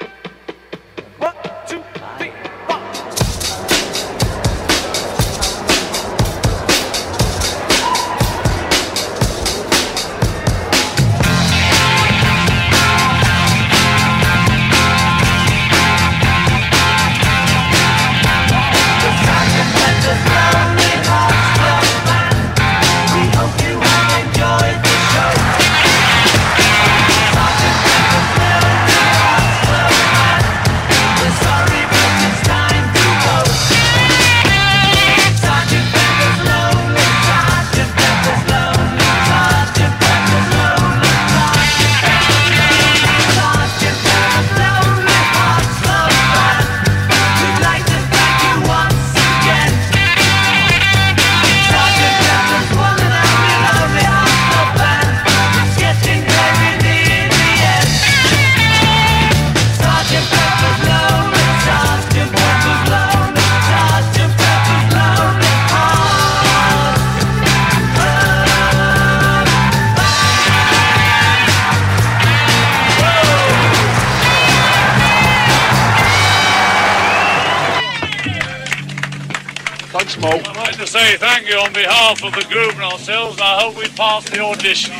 behalf 82.07 82.23
of 82.23 82.41
the 82.41 82.53
group 82.53 82.73
and 82.75 82.83
ourselves, 82.83 83.35
and 83.35 83.43
I 83.43 83.63
hope 83.63 83.75
we 83.75 83.87
pass 83.89 84.29
the 84.29 84.39
audition. 84.39 84.93